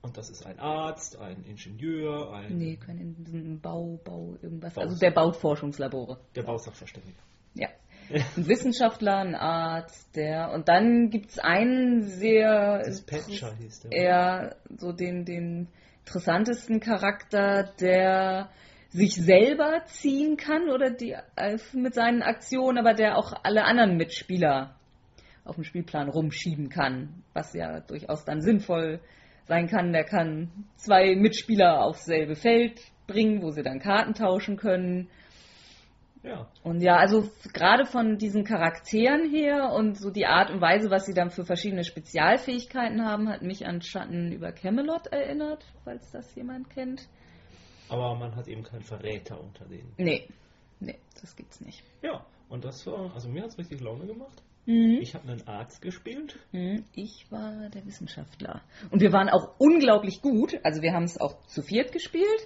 Und 0.00 0.16
das 0.16 0.30
ist 0.30 0.46
ein 0.46 0.58
Arzt, 0.60 1.18
ein 1.18 1.44
Ingenieur, 1.44 2.32
ein 2.32 2.56
Nee, 2.56 2.76
kein 2.76 2.98
in- 2.98 3.16
ein 3.32 3.60
Bau, 3.60 3.98
Bau, 4.04 4.36
irgendwas. 4.40 4.74
Bau- 4.74 4.82
Also 4.82 4.96
der 4.98 5.10
baut 5.10 5.36
Forschungslabore. 5.36 6.18
der 6.36 6.42
Bausachverständige. 6.44 7.16
Ja. 7.54 7.68
Ein 8.36 8.48
Wissenschaftler, 8.48 9.18
ein 9.18 9.34
Arzt, 9.34 10.16
der. 10.16 10.52
Und 10.52 10.68
dann 10.68 11.10
gibt 11.10 11.30
es 11.30 11.38
einen 11.38 12.02
sehr. 12.02 12.82
Dispatcher 12.82 13.54
hieß 13.54 13.80
der. 13.80 13.92
eher 13.92 14.56
so 14.78 14.92
den, 14.92 15.24
den 15.24 15.68
interessantesten 16.04 16.80
Charakter, 16.80 17.64
der 17.80 18.48
sich 18.90 19.14
selber 19.14 19.82
ziehen 19.86 20.36
kann 20.38 20.70
oder 20.70 20.90
die 20.90 21.14
äh, 21.36 21.58
mit 21.74 21.94
seinen 21.94 22.22
Aktionen, 22.22 22.78
aber 22.78 22.94
der 22.94 23.18
auch 23.18 23.34
alle 23.42 23.64
anderen 23.64 23.96
Mitspieler 23.96 24.74
auf 25.44 25.56
dem 25.56 25.64
Spielplan 25.64 26.08
rumschieben 26.08 26.70
kann, 26.70 27.22
was 27.34 27.52
ja 27.52 27.80
durchaus 27.80 28.24
dann 28.24 28.40
sinnvoll 28.40 29.00
sein 29.46 29.66
kann. 29.66 29.92
Der 29.92 30.04
kann 30.04 30.50
zwei 30.76 31.14
Mitspieler 31.16 31.82
aufs 31.84 32.04
selbe 32.04 32.36
Feld 32.36 32.80
bringen, 33.06 33.42
wo 33.42 33.50
sie 33.50 33.62
dann 33.62 33.80
Karten 33.80 34.14
tauschen 34.14 34.56
können. 34.56 35.08
Ja, 36.22 36.48
Und 36.64 36.80
ja, 36.80 36.96
also 36.96 37.30
gerade 37.52 37.86
von 37.86 38.18
diesen 38.18 38.44
Charakteren 38.44 39.30
her 39.30 39.70
und 39.72 39.96
so 39.96 40.10
die 40.10 40.26
Art 40.26 40.50
und 40.50 40.60
Weise, 40.60 40.90
was 40.90 41.06
sie 41.06 41.14
dann 41.14 41.30
für 41.30 41.44
verschiedene 41.44 41.84
Spezialfähigkeiten 41.84 43.04
haben, 43.04 43.28
hat 43.28 43.42
mich 43.42 43.66
an 43.66 43.80
Schatten 43.82 44.32
über 44.32 44.52
Camelot 44.52 45.06
erinnert, 45.08 45.64
falls 45.84 46.10
das 46.10 46.34
jemand 46.34 46.70
kennt. 46.70 47.08
aber 47.88 48.14
man 48.16 48.34
hat 48.36 48.48
eben 48.48 48.62
keinen 48.64 48.82
Verräter 48.82 49.40
unter 49.40 49.64
denen. 49.66 49.92
Nee, 49.96 50.28
nee, 50.80 50.98
das 51.20 51.36
gibt's 51.36 51.60
nicht. 51.60 51.82
Ja, 52.02 52.26
und 52.48 52.64
das 52.64 52.86
war, 52.86 53.14
also 53.14 53.28
mir 53.28 53.42
hat 53.42 53.50
es 53.50 53.58
richtig 53.58 53.80
Laune 53.80 54.06
gemacht. 54.06 54.42
Mhm. 54.66 54.98
Ich 55.00 55.14
habe 55.14 55.28
einen 55.28 55.46
Arzt 55.48 55.80
gespielt. 55.80 56.38
Mhm, 56.52 56.84
Ich 56.92 57.26
war 57.30 57.70
der 57.70 57.86
Wissenschaftler. 57.86 58.60
Und 58.90 59.00
wir 59.00 59.12
waren 59.12 59.30
auch 59.30 59.54
unglaublich 59.58 60.20
gut. 60.20 60.58
Also 60.62 60.82
wir 60.82 60.92
haben 60.92 61.04
es 61.04 61.18
auch 61.18 61.40
zu 61.46 61.62
viert 61.62 61.92
gespielt. 61.92 62.40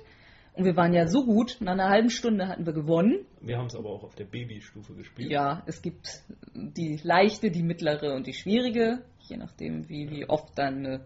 Und 0.54 0.64
wir 0.66 0.76
waren 0.76 0.92
ja 0.92 1.06
so 1.06 1.24
gut, 1.24 1.56
nach 1.60 1.72
einer 1.72 1.88
halben 1.88 2.10
Stunde 2.10 2.46
hatten 2.46 2.66
wir 2.66 2.74
gewonnen. 2.74 3.24
Wir 3.40 3.56
haben 3.56 3.66
es 3.66 3.74
aber 3.74 3.88
auch 3.88 4.02
auf 4.04 4.14
der 4.14 4.26
Babystufe 4.26 4.92
gespielt. 4.94 5.30
Ja, 5.30 5.62
es 5.66 5.80
gibt 5.80 6.22
die 6.54 7.00
leichte, 7.02 7.50
die 7.50 7.62
mittlere 7.62 8.14
und 8.14 8.26
die 8.26 8.34
schwierige, 8.34 9.02
je 9.20 9.38
nachdem, 9.38 9.88
wie, 9.88 10.10
wie 10.10 10.28
oft 10.28 10.58
dann 10.58 10.78
eine 10.86 11.00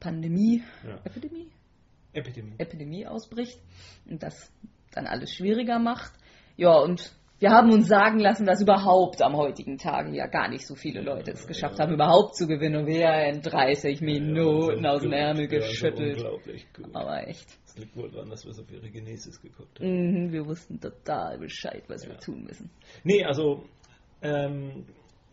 Pandemie, 0.00 0.62
Ja. 0.86 0.98
Epidemie, 1.04 1.48
Epidemie. 2.14 2.54
Epidemie 2.58 3.06
ausbricht 3.06 3.58
und 4.08 4.22
das 4.22 4.50
dann 4.92 5.06
alles 5.06 5.34
schwieriger 5.34 5.78
macht. 5.78 6.12
Ja, 6.56 6.78
und 6.78 7.12
wir 7.38 7.50
haben 7.50 7.70
uns 7.70 7.86
sagen 7.88 8.18
lassen, 8.18 8.46
dass 8.46 8.62
überhaupt 8.62 9.20
am 9.20 9.36
heutigen 9.36 9.76
Tage 9.76 10.16
ja 10.16 10.26
gar 10.26 10.48
nicht 10.48 10.66
so 10.66 10.74
viele 10.74 11.02
Leute 11.02 11.32
es 11.32 11.46
geschafft 11.46 11.78
Ja. 11.78 11.84
haben, 11.84 11.92
überhaupt 11.92 12.34
zu 12.36 12.46
gewinnen. 12.46 12.76
Und 12.76 12.86
wir 12.86 13.12
in 13.26 13.42
30 13.42 14.00
Minuten 14.00 14.82
Ja, 14.84 14.90
aus 14.92 15.02
dem. 15.02 15.12
Ärmel 15.12 15.46
geschüttelt. 15.46 16.16
unglaublich 16.16 16.66
gut. 16.72 16.94
Aber 16.94 17.28
echt, 17.28 17.46
liegt 17.78 17.96
wohl 17.96 18.10
daran, 18.10 18.30
dass 18.30 18.44
wir 18.44 18.52
so 18.52 18.64
viel 18.64 18.80
Genesis 18.90 19.40
geguckt 19.40 19.80
haben. 19.80 20.26
mhm, 20.26 20.32
wir 20.32 20.46
wussten 20.46 20.80
total 20.80 21.38
Bescheid, 21.38 21.84
was 21.88 22.04
wir 22.06 22.14
Ja. 22.14 22.18
tun 22.18 22.44
müssen. 22.44 22.70
Nee, 23.04 23.24
also 23.24 23.64
ähm, 24.22 24.84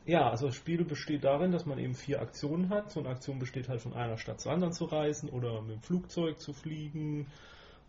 Ja, 0.05 0.29
also 0.29 0.47
das 0.47 0.55
Spiel 0.55 0.83
besteht 0.83 1.23
darin, 1.23 1.51
dass 1.53 1.65
man 1.65 1.79
eben 1.79 1.93
vier 1.93 2.21
Aktionen 2.21 2.69
hat. 2.69 2.91
So 2.91 2.99
eine 2.99 3.09
Aktion 3.09 3.39
besteht 3.39 3.69
halt 3.69 3.79
von 3.81 3.93
einer 3.93 4.17
Stadt 4.17 4.41
zur 4.41 4.51
anderen 4.51 4.73
zu 4.73 4.83
reisen 4.85 5.29
oder 5.29 5.61
mit 5.61 5.75
dem 5.75 5.81
Flugzeug 5.81 6.41
zu 6.41 6.51
fliegen 6.51 7.27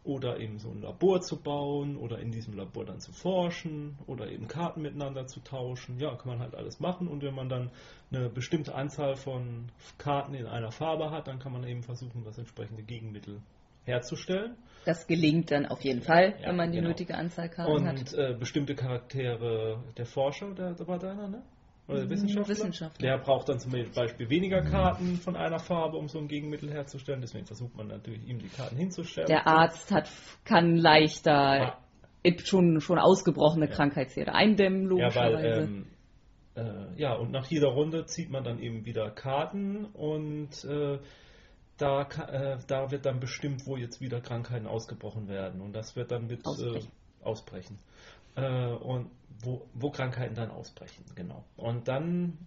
oder 0.04 0.38
eben 0.38 0.58
so 0.58 0.70
ein 0.70 0.82
Labor 0.82 1.20
zu 1.22 1.40
bauen 1.42 1.96
oder 1.96 2.18
in 2.18 2.30
diesem 2.30 2.54
Labor 2.54 2.84
dann 2.84 3.00
zu 3.00 3.12
forschen 3.12 3.98
oder 4.06 4.30
eben 4.30 4.46
Karten 4.48 4.82
miteinander 4.82 5.26
zu 5.26 5.40
tauschen. 5.40 5.98
Ja, 5.98 6.14
kann 6.14 6.28
man 6.28 6.40
halt 6.40 6.54
alles 6.54 6.78
machen 6.78 7.08
und 7.08 7.22
wenn 7.22 7.34
man 7.34 7.48
dann 7.48 7.70
eine 8.12 8.28
bestimmte 8.28 8.74
Anzahl 8.74 9.16
von 9.16 9.70
Karten 9.98 10.34
in 10.34 10.46
einer 10.46 10.70
Farbe 10.70 11.10
hat, 11.10 11.26
dann 11.26 11.38
kann 11.38 11.52
man 11.52 11.64
eben 11.64 11.82
versuchen, 11.82 12.22
das 12.22 12.36
entsprechende 12.38 12.82
Gegenmittel 12.82 13.40
herzustellen. 13.84 14.56
Das 14.84 15.06
gelingt 15.06 15.50
dann 15.50 15.66
auf 15.66 15.80
jeden 15.82 16.02
Fall, 16.02 16.36
Ja, 16.40 16.48
wenn 16.48 16.56
man 16.56 16.70
die 16.70 16.78
genau. 16.78 16.90
nötige 16.90 17.14
Anzahl 17.16 17.48
Karten 17.48 17.72
Und 17.72 17.86
hat. 17.86 18.12
äh, 18.12 18.34
bestimmte 18.38 18.74
Charaktere, 18.74 19.82
der 19.96 20.06
Forscher, 20.06 20.54
der, 20.54 20.74
der 20.74 20.86
war 20.86 20.98
deiner, 20.98 21.28
ne? 21.28 21.42
Oder 21.86 21.98
der 21.98 22.06
Mm, 22.06 22.10
Wissenschaftler? 22.10 22.48
Wissenschaftler. 22.48 23.08
Der 23.08 23.18
braucht 23.18 23.48
dann 23.48 23.58
zum 23.58 23.72
Beispiel 23.72 24.30
weniger 24.30 24.62
Karten 24.62 25.16
von 25.16 25.36
einer 25.36 25.58
Farbe, 25.58 25.98
um 25.98 26.08
so 26.08 26.18
ein 26.18 26.28
Gegenmittel 26.28 26.70
herzustellen. 26.72 27.20
Deswegen 27.20 27.46
versucht 27.46 27.74
man 27.76 27.88
natürlich, 27.88 28.26
ihm 28.26 28.38
die 28.38 28.48
Karten 28.48 28.76
hinzustellen. 28.76 29.28
Der 29.28 29.46
Arzt 29.46 29.90
hat, 29.92 30.10
kann 30.44 30.76
leichter 30.76 31.58
Ja. 31.58 31.78
schon, 32.44 32.80
schon 32.80 32.98
ausgebrochene 32.98 33.68
Ja. 33.68 33.72
Krankheitsherde 33.74 34.34
eindämmen, 34.34 34.84
Ja, 34.96 35.14
weil, 35.14 35.32
logischerweise. 35.32 35.60
ähm, 35.62 35.86
äh, 36.56 37.00
ja, 37.00 37.14
und 37.14 37.32
nach 37.32 37.46
jeder 37.46 37.68
Runde 37.68 38.06
zieht 38.06 38.30
man 38.30 38.44
dann 38.44 38.60
eben 38.60 38.86
wieder 38.86 39.10
Karten 39.10 39.84
und 39.86 40.64
äh, 40.64 40.98
da, 41.76 42.02
äh, 42.02 42.58
da 42.68 42.90
wird 42.92 43.04
dann 43.04 43.18
bestimmt, 43.20 43.62
wo 43.66 43.76
jetzt 43.76 44.00
wieder 44.00 44.20
Krankheiten 44.20 44.66
ausgebrochen 44.66 45.28
werden. 45.28 45.60
Und 45.60 45.72
das 45.74 45.96
wird 45.96 46.12
dann 46.12 46.28
mit 46.28 46.46
Ausbrechen. 46.46 46.88
Äh, 47.20 47.24
ausbrechen. 47.24 47.78
Äh, 48.36 48.68
und 48.74 49.10
wo, 49.42 49.68
wo 49.74 49.90
Krankheiten 49.90 50.34
dann 50.34 50.50
ausbrechen, 50.50 51.04
genau. 51.14 51.44
Und 51.56 51.88
dann 51.88 52.38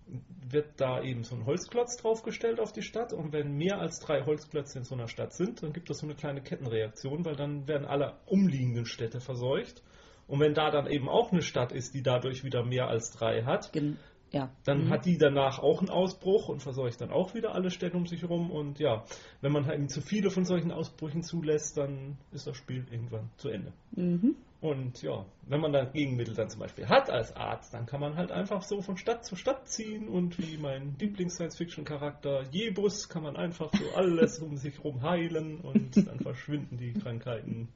wird 0.49 0.79
da 0.79 1.01
eben 1.01 1.23
so 1.23 1.35
ein 1.35 1.45
Holzklotz 1.45 1.97
draufgestellt 1.97 2.59
auf 2.59 2.71
die 2.71 2.81
Stadt. 2.81 3.13
Und 3.13 3.33
wenn 3.33 3.55
mehr 3.55 3.79
als 3.79 3.99
drei 3.99 4.25
Holzklötze 4.25 4.79
in 4.79 4.85
so 4.85 4.95
einer 4.95 5.07
Stadt 5.07 5.33
sind, 5.33 5.63
dann 5.63 5.73
gibt 5.73 5.89
es 5.89 5.99
so 5.99 6.07
eine 6.07 6.15
kleine 6.15 6.41
Kettenreaktion, 6.41 7.25
weil 7.25 7.35
dann 7.35 7.67
werden 7.67 7.87
alle 7.87 8.17
umliegenden 8.25 8.85
Städte 8.85 9.19
verseucht. 9.19 9.83
Und 10.27 10.39
wenn 10.39 10.53
da 10.53 10.71
dann 10.71 10.87
eben 10.87 11.07
auch 11.07 11.31
eine 11.31 11.41
Stadt 11.41 11.71
ist, 11.71 11.93
die 11.93 12.03
dadurch 12.03 12.43
wieder 12.43 12.63
mehr 12.63 12.87
als 12.87 13.11
drei 13.11 13.43
hat, 13.43 13.71
Gen 13.71 13.97
ja. 14.31 14.49
dann 14.65 14.85
Mhm. 14.85 14.89
hat 14.89 15.05
die 15.05 15.17
danach 15.17 15.59
auch 15.59 15.79
einen 15.79 15.89
Ausbruch 15.89 16.49
und 16.49 16.61
verseucht 16.61 17.01
dann 17.01 17.11
auch 17.11 17.33
wieder 17.33 17.55
alle 17.55 17.71
Städte 17.71 17.97
um 17.97 18.05
sich 18.05 18.21
herum. 18.21 18.51
Und 18.51 18.79
ja, 18.79 19.03
wenn 19.41 19.51
man 19.51 19.65
halt 19.65 19.77
eben 19.77 19.89
zu 19.89 20.01
viele 20.01 20.29
von 20.29 20.45
solchen 20.45 20.71
Ausbrüchen 20.71 21.23
zulässt, 21.23 21.77
dann 21.77 22.17
ist 22.31 22.47
das 22.47 22.57
Spiel 22.57 22.85
irgendwann 22.91 23.29
zu 23.37 23.49
Ende. 23.49 23.73
Mhm. 23.91 24.35
Und 24.59 25.03
ja, 25.03 25.23
wenn 25.43 25.61
man 25.61 25.71
dann 25.71 25.93
Gegenmittel 25.93 26.33
dann 26.33 26.49
zum 26.49 26.61
Beispiel 26.61 26.87
hat 26.87 27.11
als 27.11 27.35
Arzt, 27.35 27.75
dann 27.75 27.85
kann 27.85 28.01
man 28.01 28.15
halt 28.15 28.31
einfach 28.31 28.63
so 28.63 28.81
von 28.81 28.97
Stadt 28.97 29.23
zu 29.23 29.35
Stadt 29.35 29.67
ziehen 29.69 30.07
und 30.07 30.39
wie 30.39 30.57
mein 30.57 30.95
Lieblings-Science-Fiction-Charakter 30.99 32.43
Jebus 32.49 33.07
kann 33.07 33.21
man 33.21 33.35
einfach 33.35 33.71
so 33.71 33.95
alles 33.95 34.39
um 34.39 34.57
sich 34.57 34.77
herum 34.77 35.03
heilen 35.03 35.59
und 35.61 35.95
dann 36.07 36.19
verschwinden 36.19 36.77
die 36.77 36.93
Krankheiten. 36.93 37.69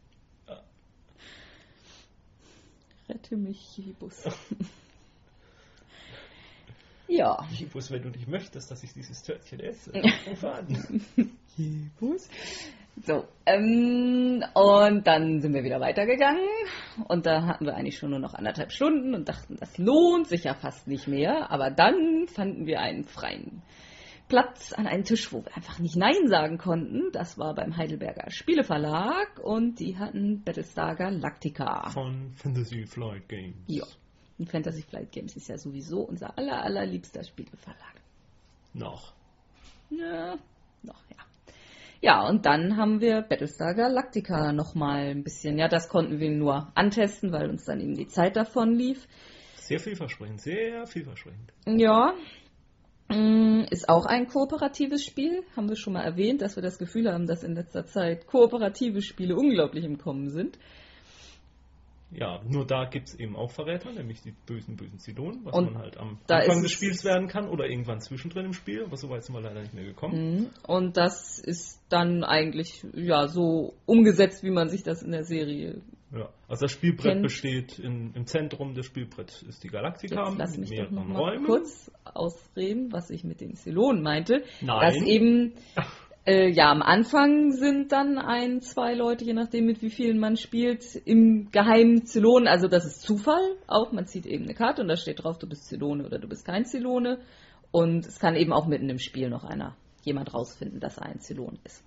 Rette 3.08 3.38
mich, 3.38 3.78
Jebus. 3.78 4.24
ja. 7.12 7.38
Jebus, 7.52 7.92
wenn 7.92 8.02
du 8.02 8.10
nicht 8.10 8.28
möchtest, 8.28 8.72
dass 8.72 8.84
ich 8.84 8.94
dieses 8.94 9.22
Törtchen 9.22 9.60
esse, 9.60 9.92
ruf 10.28 10.44
an. 10.44 11.02
Jebus. 11.58 12.30
So, 13.06 13.26
ähm, 13.46 14.44
und 14.54 15.08
dann 15.08 15.42
sind 15.42 15.54
wir 15.54 15.64
wieder 15.64 15.80
weitergegangen 15.80 16.46
und 17.08 17.26
da 17.26 17.46
hatten 17.48 17.66
wir 17.66 17.76
eigentlich 17.76 17.98
schon 17.98 18.12
nur 18.12 18.20
noch 18.20 18.34
anderthalb 18.34 18.72
Stunden 18.72 19.16
und 19.16 19.28
dachten, 19.28 19.56
das 19.60 19.78
lohnt 19.78 20.28
sich 20.28 20.44
ja 20.44 20.54
fast 20.54 20.88
nicht 20.88 21.08
mehr. 21.08 21.52
Aber 21.52 21.72
dann 21.72 22.28
fanden 22.28 22.66
wir 22.66 22.80
einen 22.80 23.06
freien 23.06 23.62
Platz 24.28 24.72
an 24.74 24.88
einem 24.88 25.04
Tisch, 25.04 25.34
wo 25.34 25.44
wir 25.44 25.56
einfach 25.56 25.80
nicht 25.80 25.96
Nein 25.98 26.28
sagen 26.28 26.58
konnten. 26.58 27.12
Das 27.12 27.38
war 27.38 27.56
beim 27.56 27.76
Heidelberger 27.76 28.30
Spieleverlag 28.30 29.40
und 29.42 29.80
die 29.80 29.98
hatten 29.98 30.44
Battlestar 30.44 30.96
Galactica. 30.96 31.90
Von 31.90 32.32
Fantasy 32.34 32.86
Flight 32.86 33.28
Games. 33.28 33.56
Ja. 33.68 33.86
Und 34.42 34.50
Fantasy 34.50 34.82
Flight 34.82 35.12
Games 35.12 35.36
ist 35.36 35.50
ja 35.50 35.58
sowieso 35.60 36.02
unser 36.02 36.36
aller, 36.36 36.64
allerliebster 36.64 37.24
Spieleverlag. 37.24 37.94
Noch. 38.74 39.14
Ja, 39.92 40.36
noch, 40.82 41.04
ja. 41.12 41.54
Ja, 42.02 42.28
und 42.28 42.48
dann 42.48 42.76
haben 42.76 43.02
wir 43.02 43.22
Battlestar 43.22 43.76
Galactica 43.76 44.52
nochmal 44.52 45.12
ein 45.12 45.24
bisschen, 45.24 45.60
ja, 45.60 45.68
das 45.68 45.90
konnten 45.90 46.20
wir 46.20 46.32
nur 46.32 46.72
antesten, 46.74 47.32
weil 47.32 47.52
uns 47.52 47.66
dann 47.66 47.82
eben 47.82 47.94
die 47.94 48.08
Zeit 48.08 48.36
davon 48.36 48.74
lief. 48.74 49.08
Sehr 49.58 49.80
vielversprechend, 49.80 50.42
sehr 50.42 50.88
vielversprechend. 50.88 51.54
Ja, 51.68 52.16
mm, 53.10 53.66
ist 53.70 53.90
auch 53.90 54.08
ein 54.08 54.26
kooperatives 54.26 55.06
Spiel. 55.06 55.44
Haben 55.56 55.70
wir 55.70 55.76
schon 55.76 55.94
mal 55.94 56.02
erwähnt, 56.02 56.42
dass 56.42 56.56
wir 56.56 56.64
das 56.64 56.80
Gefühl 56.80 57.14
haben, 57.14 57.28
dass 57.28 57.44
in 57.44 57.54
letzter 57.54 57.86
Zeit 57.86 58.26
kooperative 58.26 59.04
Spiele 59.04 59.36
unglaublich 59.36 59.86
im 59.86 60.00
Kommen 60.00 60.32
sind. 60.32 60.58
Ja, 62.14 62.42
nur 62.46 62.66
da 62.68 62.86
gibt 62.86 63.08
es 63.08 63.20
eben 63.20 63.36
auch 63.36 63.52
Verräter, 63.52 63.92
nämlich 63.92 64.22
die 64.22 64.34
bösen, 64.46 64.76
bösen 64.76 65.00
Zylonen, 65.00 65.46
was 65.46 65.54
Und 65.54 65.74
man 65.74 65.82
halt 65.82 65.98
am 65.98 66.18
Anfang 66.28 66.62
des 66.62 66.72
es- 66.72 66.72
Spiels 66.74 67.06
werden 67.06 67.28
kann 67.28 67.48
oder 67.48 67.68
irgendwann 67.68 68.02
zwischendrin 68.02 68.46
im 68.48 68.54
Spiel, 68.54 68.84
aber 68.84 68.98
so 68.98 69.10
weit 69.10 69.24
sind 69.24 69.34
wir 69.36 69.42
leider 69.42 69.62
nicht 69.62 69.74
mehr 69.74 69.86
gekommen. 69.86 70.36
Mhm. 70.36 70.48
Und 70.68 70.98
das 70.98 71.40
ist 71.40 71.80
dann 71.90 72.24
eigentlich, 72.24 72.86
ja, 72.94 73.28
so 73.28 73.74
umgesetzt, 73.86 74.44
wie 74.44 74.52
man 74.52 74.68
sich 74.70 74.84
das 74.84 75.02
in 75.04 75.12
der 75.12 75.24
Serie 75.24 75.82
Ja. 76.14 76.30
Also 76.50 76.66
das 76.66 76.72
Spielbrett 76.74 77.14
Kennt- 77.14 77.24
besteht 77.24 77.80
in, 77.80 78.14
im 78.14 78.26
Zentrum 78.26 78.74
des 78.74 78.86
Spielbretts 78.86 79.44
ist 79.44 79.64
die 79.64 79.70
Galaktika 79.70 80.28
Jetzt 80.28 80.38
lass 80.38 80.58
mit 80.58 80.70
mich 80.70 80.80
doch 80.80 80.92
noch 80.92 81.06
mehreren 81.06 81.14
mal 81.14 81.20
Räumen. 81.32 81.46
kurz 81.46 81.90
ausreden, 82.04 82.92
was 82.92 83.10
ich 83.10 83.24
mit 83.24 83.40
den 83.40 83.56
Zylonen 83.56 84.04
meinte. 84.04 84.44
Nein. 84.60 84.82
Dass 84.82 85.02
eben, 85.08 85.54
äh, 86.26 86.50
ja, 86.50 86.72
am 86.72 86.82
Anfang 86.82 87.52
sind 87.52 87.92
dann 87.92 88.18
ein, 88.18 88.62
zwei 88.62 88.94
Leute, 88.94 89.26
je 89.26 89.34
nachdem 89.34 89.66
mit 89.66 89.82
wie 89.82 89.90
vielen 89.90 90.20
man 90.20 90.38
spielt, 90.38 90.96
im 91.06 91.50
geheimen 91.52 92.06
Zylonen. 92.06 92.48
Also 92.48 92.68
das 92.68 92.86
ist 92.86 93.02
Zufall 93.02 93.58
auch. 93.68 93.92
Man 93.92 94.06
zieht 94.06 94.26
eben 94.26 94.44
eine 94.44 94.54
Karte 94.54 94.82
und 94.82 94.88
da 94.88 94.98
steht 94.98 95.24
drauf, 95.24 95.40
du 95.40 95.48
bist 95.48 95.66
Zylone 95.66 96.06
oder 96.06 96.20
du 96.20 96.28
bist 96.28 96.46
kein 96.46 96.66
Zylone. 96.66 97.20
Und 97.72 98.06
es 98.06 98.20
kann 98.20 98.36
eben 98.36 98.54
auch 98.54 98.68
mitten 98.68 98.90
im 98.90 99.00
Spiel 99.00 99.30
noch 99.30 99.44
einer, 99.44 99.76
jemand 100.04 100.34
rausfinden, 100.34 100.80
dass 100.80 100.98
er 100.98 101.06
ein 101.08 101.22
Zylon 101.22 101.58
ist. 101.64 101.84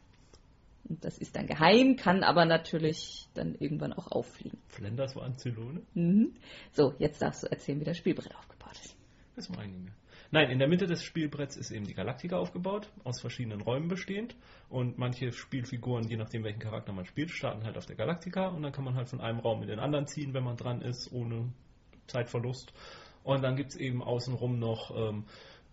Und 0.88 1.05
das 1.05 1.16
ist 1.18 1.37
dann 1.37 1.47
geheim, 1.47 1.97
kann 1.97 2.23
aber 2.23 2.44
natürlich 2.44 3.29
dann 3.35 3.55
irgendwann 3.55 3.92
auch 3.92 4.11
auffliegen. 4.11 4.59
Flenders 4.68 5.14
war 5.16 5.25
ein 5.25 5.37
Zylone? 5.37 5.83
Mhm. 5.94 6.35
So, 6.73 6.94
jetzt 6.99 7.23
darfst 7.23 7.44
du 7.44 7.47
erzählen, 7.51 7.81
wie 7.81 7.85
das 7.85 7.97
Spielbrett 7.97 8.35
aufgebaut 8.35 8.79
ist. 8.83 8.97
Das 9.37 9.49
meine 9.49 9.73
ich. 9.73 10.03
Nein, 10.35 10.51
in 10.51 10.59
der 10.59 10.66
Mitte 10.66 10.88
des 10.88 11.05
Spielbretts 11.05 11.57
ist 11.57 11.70
eben 11.70 11.87
die 11.87 11.94
Galaktika 11.94 12.37
aufgebaut, 12.38 12.90
aus 13.05 13.20
verschiedenen 13.20 13.61
Räumen 13.61 13.87
bestehend. 13.87 14.35
Und 14.68 14.99
manche 14.99 15.31
Spielfiguren, 15.31 16.09
je 16.09 16.16
nachdem 16.16 16.42
welchen 16.42 16.59
Charakter 16.59 16.92
man 16.92 17.07
spielt, 17.07 17.31
starten 17.31 17.62
halt 17.62 17.77
auf 17.79 17.87
der 17.87 17.94
Galaktika 17.94 18.49
und 18.49 18.62
dann 18.62 18.73
kann 18.73 18.83
man 18.83 18.97
halt 18.97 19.09
von 19.09 19.20
einem 19.20 19.38
Raum 19.38 19.62
in 19.62 19.68
den 19.68 19.79
anderen 19.79 20.09
ziehen, 20.09 20.35
wenn 20.35 20.42
man 20.42 20.57
dran 20.57 20.81
ist, 20.81 21.12
ohne 21.12 21.53
Zeitverlust. 22.09 22.73
Und 23.23 23.44
dann 23.44 23.55
gibt 23.55 23.70
es 23.70 23.77
eben 23.77 24.03
außenrum 24.03 24.59
noch 24.59 24.90
ähm, 24.97 25.27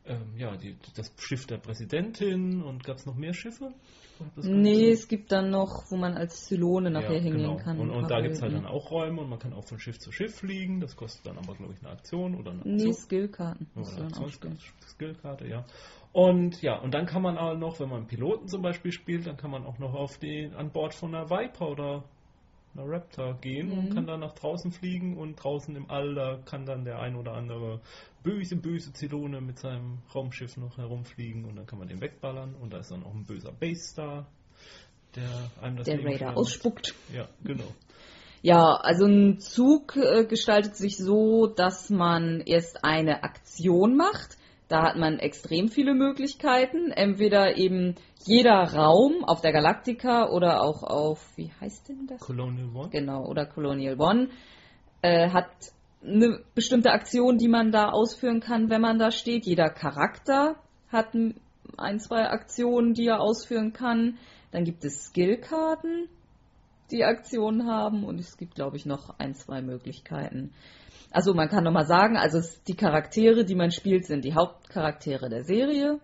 ähm, 0.05 0.33
ja, 0.37 0.55
die, 0.57 0.75
das 0.95 1.13
Schiff 1.19 1.45
der 1.47 1.57
Präsidentin 1.57 2.61
und 2.63 2.83
gab 2.83 2.97
es 2.97 3.05
noch 3.05 3.15
mehr 3.15 3.33
Schiffe? 3.33 3.71
Nee, 4.43 4.85
so- 4.87 4.91
es 4.93 5.07
gibt 5.07 5.31
dann 5.31 5.49
noch, 5.49 5.89
wo 5.89 5.95
man 5.97 6.13
als 6.13 6.45
Zylone 6.45 6.91
nachher 6.91 7.15
ja, 7.15 7.21
hingehen 7.21 7.43
genau. 7.43 7.57
kann. 7.57 7.79
Und, 7.79 7.89
und 7.89 8.09
da 8.09 8.21
gibt 8.21 8.35
es 8.35 8.41
halt 8.41 8.53
dann 8.53 8.65
auch 8.67 8.91
Räume 8.91 9.21
und 9.21 9.29
man 9.29 9.39
kann 9.39 9.53
auch 9.53 9.63
von 9.65 9.79
Schiff 9.79 9.99
zu 9.99 10.11
Schiff 10.11 10.35
fliegen. 10.35 10.79
Das 10.79 10.95
kostet 10.95 11.25
dann 11.25 11.37
aber, 11.37 11.55
glaube 11.55 11.73
ich, 11.73 11.79
eine 11.83 11.91
Aktion 11.91 12.35
oder 12.35 12.51
eine 12.51 12.61
Nee, 12.63 12.73
Aktion. 12.89 12.93
Skillkarten 12.93 13.67
Oder 13.75 13.85
spielen. 14.29 14.53
Aktions- 14.57 14.73
Skillkarte, 14.87 15.47
ja. 15.47 15.65
Und 16.13 16.61
ja, 16.61 16.77
und 16.79 16.93
dann 16.93 17.05
kann 17.05 17.21
man 17.21 17.37
auch 17.37 17.57
noch, 17.57 17.79
wenn 17.79 17.89
man 17.89 18.05
Piloten 18.05 18.47
zum 18.47 18.61
Beispiel 18.61 18.91
spielt, 18.91 19.25
dann 19.27 19.37
kann 19.37 19.49
man 19.49 19.65
auch 19.65 19.79
noch 19.79 19.93
auf 19.93 20.17
den, 20.17 20.53
an 20.53 20.71
Bord 20.71 20.93
von 20.93 21.15
einer 21.15 21.29
Viper 21.29 21.69
oder 21.69 22.03
einer 22.73 22.85
Raptor 22.89 23.37
gehen 23.41 23.71
und 23.71 23.85
Mhm. 23.85 23.89
kann 23.89 24.07
dann 24.07 24.19
nach 24.21 24.33
draußen 24.33 24.71
fliegen 24.71 25.17
und 25.17 25.35
draußen 25.35 25.75
im 25.75 25.89
All, 25.89 26.15
da 26.15 26.39
kann 26.45 26.65
dann 26.65 26.85
der 26.85 26.99
ein 26.99 27.15
oder 27.15 27.33
andere 27.33 27.81
böse, 28.23 28.55
böse 28.55 28.93
Zylone 28.93 29.41
mit 29.41 29.59
seinem 29.59 29.99
Raumschiff 30.13 30.57
noch 30.57 30.77
herumfliegen 30.77 31.45
und 31.45 31.55
dann 31.55 31.65
kann 31.65 31.79
man 31.79 31.87
den 31.87 32.01
wegballern 32.01 32.55
und 32.55 32.71
da 32.73 32.77
ist 32.79 32.91
dann 32.91 33.03
auch 33.03 33.13
ein 33.13 33.25
böser 33.25 33.51
Base-Star, 33.51 34.25
der 35.15 35.51
einem 35.61 35.77
das 35.77 35.85
Der 35.85 35.97
Leben 35.97 36.09
Raider 36.09 36.37
ausspuckt. 36.37 36.93
Ja, 37.13 37.27
genau. 37.43 37.67
Ja, 38.43 38.75
also 38.75 39.05
ein 39.05 39.37
Zug 39.37 39.95
äh, 39.97 40.25
gestaltet 40.25 40.75
sich 40.75 40.97
so, 40.97 41.47
dass 41.47 41.89
man 41.89 42.41
erst 42.41 42.83
eine 42.83 43.23
Aktion 43.23 43.95
macht. 43.95 44.37
Da 44.71 44.83
hat 44.83 44.95
man 44.95 45.19
extrem 45.19 45.67
viele 45.67 45.93
Möglichkeiten. 45.93 46.91
Entweder 46.91 47.57
eben 47.57 47.95
jeder 48.25 48.73
Raum 48.73 49.25
auf 49.25 49.41
der 49.41 49.51
Galaktika 49.51 50.29
oder 50.29 50.63
auch 50.63 50.83
auf, 50.83 51.19
wie 51.35 51.51
heißt 51.59 51.89
denn 51.89 52.07
das? 52.07 52.21
Colonial 52.21 52.69
One. 52.73 52.89
Genau, 52.89 53.25
oder 53.25 53.45
Colonial 53.45 53.99
One, 53.99 54.29
äh, 55.01 55.29
hat 55.29 55.49
eine 56.01 56.39
bestimmte 56.55 56.91
Aktion, 56.91 57.37
die 57.37 57.49
man 57.49 57.73
da 57.73 57.89
ausführen 57.89 58.39
kann, 58.39 58.69
wenn 58.69 58.79
man 58.79 58.97
da 58.97 59.11
steht. 59.11 59.45
Jeder 59.45 59.69
Charakter 59.69 60.55
hat 60.89 61.13
ein, 61.77 61.99
zwei 61.99 62.29
Aktionen, 62.29 62.93
die 62.93 63.07
er 63.07 63.19
ausführen 63.19 63.73
kann. 63.73 64.19
Dann 64.51 64.63
gibt 64.63 64.85
es 64.85 65.07
Skillkarten, 65.07 66.07
die 66.91 67.03
Aktionen 67.03 67.67
haben 67.67 68.03
und 68.03 68.19
es 68.19 68.37
gibt, 68.37 68.55
glaube 68.55 68.77
ich, 68.77 68.85
noch 68.85 69.17
ein, 69.19 69.33
zwei 69.33 69.61
Möglichkeiten. 69.61 70.51
Also 71.11 71.33
man 71.33 71.49
kann 71.49 71.63
nochmal 71.63 71.85
sagen, 71.85 72.17
also 72.17 72.39
die 72.67 72.75
Charaktere, 72.75 73.43
die 73.43 73.55
man 73.55 73.71
spielt, 73.71 74.05
sind 74.05 74.23
die 74.23 74.33
Hauptcharaktere 74.33 75.29
der 75.29 75.43
Serie. 75.43 75.99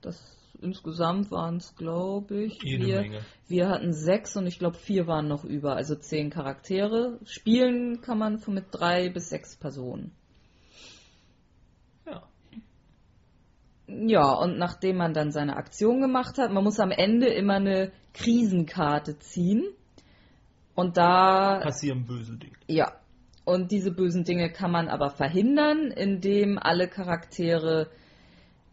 Das 0.00 0.36
insgesamt 0.62 1.30
waren 1.30 1.56
es, 1.56 1.74
glaube 1.74 2.44
ich. 2.44 2.62
Jede 2.62 2.86
wir, 2.86 3.00
Menge. 3.00 3.20
wir 3.48 3.68
hatten 3.68 3.92
sechs 3.92 4.36
und 4.36 4.46
ich 4.46 4.58
glaube 4.58 4.76
vier 4.76 5.06
waren 5.06 5.28
noch 5.28 5.44
über, 5.44 5.74
also 5.76 5.94
zehn 5.96 6.30
Charaktere. 6.30 7.18
Spielen 7.24 8.00
kann 8.00 8.18
man 8.18 8.38
von 8.38 8.54
mit 8.54 8.66
drei 8.70 9.08
bis 9.08 9.28
sechs 9.28 9.56
Personen. 9.56 10.12
Ja. 12.06 12.22
Ja, 13.88 14.32
und 14.34 14.58
nachdem 14.58 14.96
man 14.96 15.12
dann 15.12 15.32
seine 15.32 15.56
Aktion 15.56 16.00
gemacht 16.00 16.38
hat, 16.38 16.52
man 16.52 16.64
muss 16.64 16.78
am 16.78 16.92
Ende 16.92 17.26
immer 17.26 17.54
eine 17.54 17.92
Krisenkarte 18.14 19.18
ziehen. 19.18 19.64
Und 20.74 20.96
da 20.96 21.60
Passieren 21.60 22.06
böse 22.06 22.36
Dinge. 22.36 22.54
Ja. 22.66 22.92
Und 23.44 23.72
diese 23.72 23.90
bösen 23.90 24.24
Dinge 24.24 24.50
kann 24.50 24.70
man 24.70 24.88
aber 24.88 25.10
verhindern, 25.10 25.90
indem 25.90 26.58
alle 26.58 26.88
Charaktere 26.88 27.88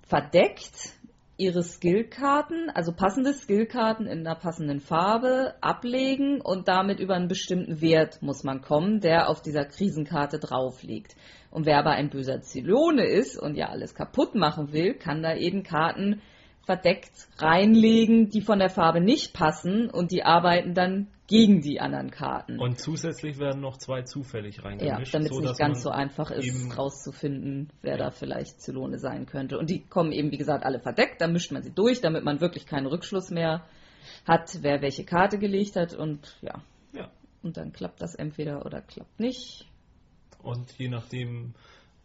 verdeckt 0.03 0.99
ihre 1.37 1.63
Skillkarten, 1.63 2.69
also 2.69 2.91
passende 2.91 3.33
Skillkarten 3.33 4.05
in 4.05 4.27
einer 4.27 4.35
passenden 4.35 4.81
Farbe 4.81 5.55
ablegen 5.61 6.41
und 6.41 6.67
damit 6.67 6.99
über 6.99 7.15
einen 7.15 7.29
bestimmten 7.29 7.79
Wert 7.79 8.21
muss 8.21 8.43
man 8.43 8.61
kommen, 8.61 8.99
der 8.99 9.29
auf 9.29 9.41
dieser 9.41 9.63
Krisenkarte 9.63 10.37
drauf 10.37 10.83
liegt. 10.83 11.15
Und 11.49 11.65
wer 11.65 11.79
aber 11.79 11.91
ein 11.91 12.09
böser 12.09 12.41
Zylone 12.41 13.05
ist 13.05 13.39
und 13.39 13.55
ja 13.55 13.69
alles 13.69 13.95
kaputt 13.95 14.35
machen 14.35 14.73
will, 14.73 14.95
kann 14.95 15.23
da 15.23 15.33
eben 15.33 15.63
Karten 15.63 16.21
verdeckt 16.65 17.29
reinlegen, 17.37 18.29
die 18.29 18.41
von 18.41 18.59
der 18.59 18.69
Farbe 18.69 18.99
nicht 18.99 19.33
passen 19.33 19.89
und 19.89 20.11
die 20.11 20.23
arbeiten 20.23 20.73
dann 20.73 21.07
gegen 21.29 21.61
die 21.61 21.79
anderen 21.79 22.09
Karten. 22.11 22.59
Und 22.59 22.79
zusätzlich 22.79 23.37
werden 23.37 23.61
noch 23.61 23.77
zwei 23.77 24.01
zufällig 24.01 24.57
Ja, 24.57 24.63
reingemischt. 24.63 25.13
damit 25.13 25.29
es 25.31 25.35
so, 25.37 25.41
nicht 25.41 25.57
ganz 25.59 25.81
so 25.83 25.89
einfach 25.91 26.31
ist, 26.31 26.75
rauszufinden, 26.77 27.69
wer 27.81 27.97
Ja. 27.97 28.05
da 28.05 28.09
vielleicht 28.11 28.59
Zylone 28.61 28.97
sein 28.97 29.25
könnte. 29.27 29.57
Und 29.59 29.69
die 29.69 29.81
kommen 29.85 30.11
eben, 30.11 30.31
wie 30.31 30.37
gesagt, 30.37 30.65
alle 30.65 30.79
verdeckt, 30.79 31.21
dann 31.21 31.31
mischt 31.31 31.51
man 31.51 31.61
sie 31.61 31.71
durch, 31.71 32.01
damit 32.01 32.23
man 32.23 32.41
wirklich 32.41 32.65
keinen 32.65 32.87
Rückschluss 32.87 33.29
mehr 33.29 33.63
hat, 34.27 34.57
wer 34.61 34.81
welche 34.81 35.05
Karte 35.05 35.37
gelegt 35.37 35.75
hat. 35.75 35.93
Und 35.93 36.35
ja, 36.41 36.63
Ja. 36.93 37.09
und 37.43 37.57
dann 37.57 37.73
klappt 37.73 38.01
das 38.01 38.15
entweder 38.15 38.65
oder 38.65 38.81
klappt 38.81 39.19
nicht. 39.19 39.67
Und 40.41 40.71
je 40.79 40.87
nachdem, 40.89 41.53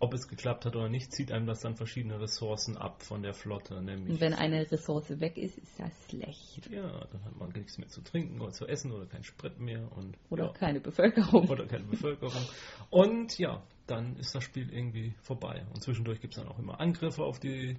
ob 0.00 0.12
es 0.12 0.28
geklappt 0.28 0.64
hat 0.66 0.76
oder 0.76 0.88
nicht, 0.88 1.12
zieht 1.12 1.32
einem 1.32 1.46
das 1.46 1.60
dann 1.60 1.76
verschiedene 1.76 2.20
Ressourcen 2.20 2.76
ab 2.76 3.02
von 3.02 3.22
der 3.22 3.32
Flotte. 3.32 3.80
Nämlich, 3.80 4.14
Und 4.14 4.20
wenn 4.20 4.34
eine 4.34 4.70
Ressource 4.70 5.20
weg 5.20 5.38
ist, 5.38 5.56
ist 5.56 5.78
das 5.78 5.92
schlecht. 6.10 6.68
ja, 6.70 6.82
dann 7.10 7.24
hat 7.24 7.36
man 7.36 7.50
nichts 7.52 7.78
mehr 7.78 7.88
zu 7.88 8.02
trinken 8.02 8.40
oder 8.40 8.52
zu 8.52 8.66
essen 8.66 8.92
oder 8.92 9.06
kein 9.06 9.24
Sprit 9.24 9.58
mehr 9.60 9.90
und 9.96 10.16
Oder 10.30 10.46
ja, 10.46 10.52
keine 10.52 10.80
Bevölkerung. 10.80 11.48
oder 11.48 11.66
keine 11.66 11.84
Bevölkerung. 11.84 12.42
Und 12.90 13.38
ja, 13.38 13.62
dann 13.86 14.16
ist 14.16 14.34
das 14.34 14.44
Spiel 14.44 14.70
irgendwie 14.72 15.14
vorbei. 15.22 15.64
Und 15.72 15.82
zwischendurch 15.82 16.20
gibt 16.20 16.34
es 16.36 16.42
dann 16.42 16.50
auch 16.50 16.58
immer 16.58 16.80
Angriffe 16.80 17.22
auf 17.22 17.38
die 17.38 17.76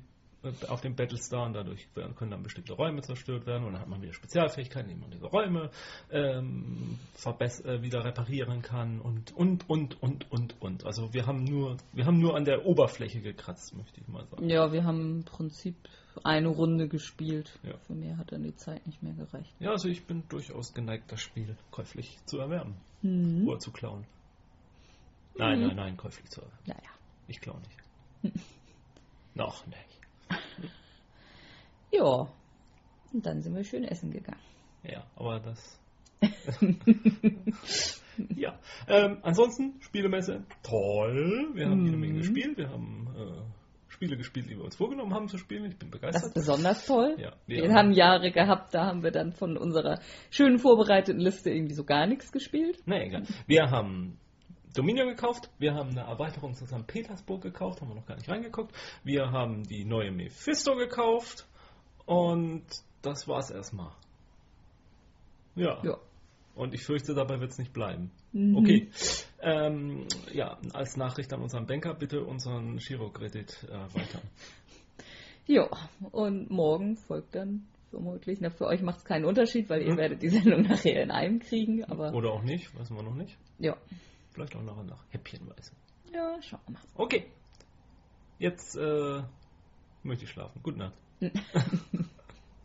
auf 0.68 0.82
den 0.82 0.96
Battlestar 0.96 1.46
und 1.46 1.54
dadurch 1.54 1.88
können 2.16 2.32
dann 2.32 2.44
bestimmte 2.44 2.74
Räume 2.74 3.02
zerstört 3.02 3.46
werden 3.46 3.66
und 3.66 3.74
dann 3.74 3.82
hat 3.82 3.88
man 3.90 4.02
wieder 4.02 4.14
Spezialfähigkeiten, 4.14 4.90
die 4.90 4.96
man 4.96 5.12
diese 5.12 5.26
Räume 5.28 5.70
ähm, 6.12 6.98
äh, 7.26 7.82
wieder 7.82 8.04
reparieren 8.04 8.62
kann 8.62 9.00
und 9.02 9.36
und 9.36 9.70
und 9.70 10.02
und 10.02 10.32
und 10.32 10.62
und. 10.62 10.86
Also 10.86 11.14
wir 11.14 11.26
haben 11.26 11.44
nur 11.44 11.78
wir 11.94 12.06
haben 12.06 12.20
nur 12.20 12.36
an 12.36 12.46
der 12.46 12.66
Oberfläche 12.66 13.22
gekratzt, 13.22 13.76
möchte 13.76 14.00
ich 14.02 14.08
mal 14.08 14.26
sagen. 14.28 14.50
Ja, 14.50 14.72
wir 14.72 14.84
haben 14.84 15.18
im 15.20 15.24
Prinzip 15.24 15.76
eine 16.24 16.48
Runde 16.48 16.88
gespielt. 16.88 17.58
Ja. 17.64 17.78
Für 17.80 17.94
mehr 17.94 18.18
hat 18.18 18.32
dann 18.32 18.44
die 18.44 18.56
Zeit 18.56 18.86
nicht 18.88 19.04
mehr 19.04 19.14
gereicht. 19.14 19.54
Ja, 19.60 19.72
also 19.72 19.88
ich 19.90 20.06
bin 20.06 20.24
durchaus 20.30 20.74
geneigt, 20.74 21.12
das 21.12 21.22
Spiel 21.22 21.58
käuflich 21.72 22.18
zu 22.26 22.40
erwerben 22.40 22.76
Mhm. 23.02 23.48
oder 23.48 23.60
zu 23.60 23.72
klauen. 23.72 24.06
Nein, 25.38 25.60
Mhm. 25.60 25.68
nein, 25.68 25.76
nein, 25.76 25.98
käuflich 25.98 26.30
zu 26.30 26.42
erwerben. 26.42 26.64
Naja. 26.68 26.90
Ich 27.28 27.42
klaue 27.42 27.60
nicht. 27.60 28.34
Noch 29.36 29.66
nicht. 29.68 29.95
Ja. 31.92 32.28
Und 33.14 33.26
dann 33.26 33.42
sind 33.42 33.56
wir 33.56 33.64
schön 33.64 33.84
essen 33.86 34.12
gegangen. 34.12 34.42
Ja, 34.84 35.04
aber 35.16 35.40
das. 35.40 35.80
ja. 38.36 38.60
Ähm, 38.88 39.18
ansonsten, 39.22 39.76
Spielemesse, 39.82 40.44
toll. 40.64 41.50
Wir 41.54 41.70
haben 41.70 41.86
jede 41.86 41.98
Menge 41.98 42.14
Mhm. 42.14 42.18
gespielt. 42.18 42.58
Wir 42.58 42.70
haben 42.70 43.08
äh, 43.18 43.92
Spiele 43.92 44.18
gespielt, 44.18 44.50
die 44.50 44.58
wir 44.58 44.64
uns 44.64 44.76
vorgenommen 44.76 45.14
haben 45.14 45.28
zu 45.28 45.38
spielen. 45.38 45.66
Ich 45.66 45.78
bin 45.78 45.90
Das 45.92 45.98
ist 45.98 46.02
begeistert. 46.02 46.34
besonders 46.34 46.86
toll. 46.86 47.16
Ja, 47.18 47.34
Wir 47.48 47.64
wir- 47.64 47.74
haben 47.74 47.92
Jahre 47.94 48.32
gehabt, 48.32 48.74
da 48.74 48.86
haben 48.86 49.04
wir 49.04 49.12
dann 49.12 49.32
von 49.32 49.58
unserer 49.58 50.00
schön 50.30 50.60
vorbereiteten 50.60 51.20
Liste 51.22 51.50
irgendwie 51.50 51.74
so 51.76 51.84
gar 51.86 52.06
nichts 52.08 52.32
gespielt. 52.32 52.80
Na 52.86 53.02
egal. 53.02 53.24
Wir 53.48 53.70
haben 53.72 54.18
Dominion 54.76 55.08
gekauft, 55.08 55.50
wir 55.58 55.74
haben 55.74 55.92
eine 55.92 56.02
Erweiterung 56.02 56.54
zu 56.54 56.66
St. 56.66 56.86
Petersburg 56.88 57.42
gekauft, 57.42 57.80
haben 57.82 57.88
wir 57.90 57.96
noch 57.96 58.06
gar 58.06 58.16
nicht 58.18 58.28
reingeguckt. 58.30 58.76
Wir 59.06 59.32
haben 59.32 59.64
die 59.64 59.86
neue 59.86 60.12
Mephisto 60.12 60.76
gekauft 60.76 61.48
und 62.06 62.64
das 63.02 63.28
war's 63.28 63.50
erstmal. 63.52 63.92
Ja. 65.56 65.82
Ja. 65.84 65.98
Und 66.56 66.74
ich 66.74 66.84
fürchte, 66.84 67.14
dabei 67.14 67.40
wird 67.42 67.52
es 67.52 67.58
nicht 67.58 67.74
bleiben. 67.74 68.12
Mhm. 68.32 68.56
Okay. 68.58 68.90
Ähm, 69.42 70.08
ja, 70.34 70.58
als 70.74 70.96
Nachricht 70.98 71.34
an 71.34 71.42
unseren 71.42 71.68
Banker, 71.68 71.94
bitte 71.94 72.24
unseren 72.24 72.78
Girokredit 72.78 73.64
erweitern. 73.70 74.22
Ja, 75.48 75.70
und 76.12 76.50
morgen 76.50 76.98
folgt 76.98 77.36
dann 77.36 77.68
vermutlich, 77.92 78.40
na, 78.42 78.50
für 78.50 78.66
euch 78.66 78.82
macht 78.82 78.98
es 78.98 79.06
keinen 79.06 79.26
Unterschied, 79.26 79.70
weil 79.70 79.84
ihr 79.84 79.92
Hm. 79.92 79.98
werdet 79.98 80.24
die 80.24 80.30
Sendung 80.30 80.64
nachher 80.64 81.04
in 81.04 81.12
einem 81.12 81.38
kriegen, 81.38 81.84
aber 81.84 82.12
Oder 82.16 82.32
auch 82.32 82.42
nicht, 82.42 82.74
wissen 82.80 82.96
wir 82.96 83.04
noch 83.04 83.14
nicht. 83.14 83.38
ja. 83.60 83.78
Vielleicht 84.32 84.56
auch 84.56 84.64
nachher 84.64 84.86
nach 84.86 85.04
Häppchenweise. 85.10 85.72
Ja, 86.12 86.42
schauen 86.42 86.62
wir 86.66 86.74
mal. 86.74 86.82
Okay. 86.96 87.28
Jetzt 88.40 88.76
äh, 88.76 89.22
möchte 90.02 90.24
ich 90.26 90.32
schlafen. 90.32 90.64
Gute 90.64 90.80
Nacht. 90.80 90.96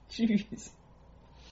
Jeez. 0.08 0.72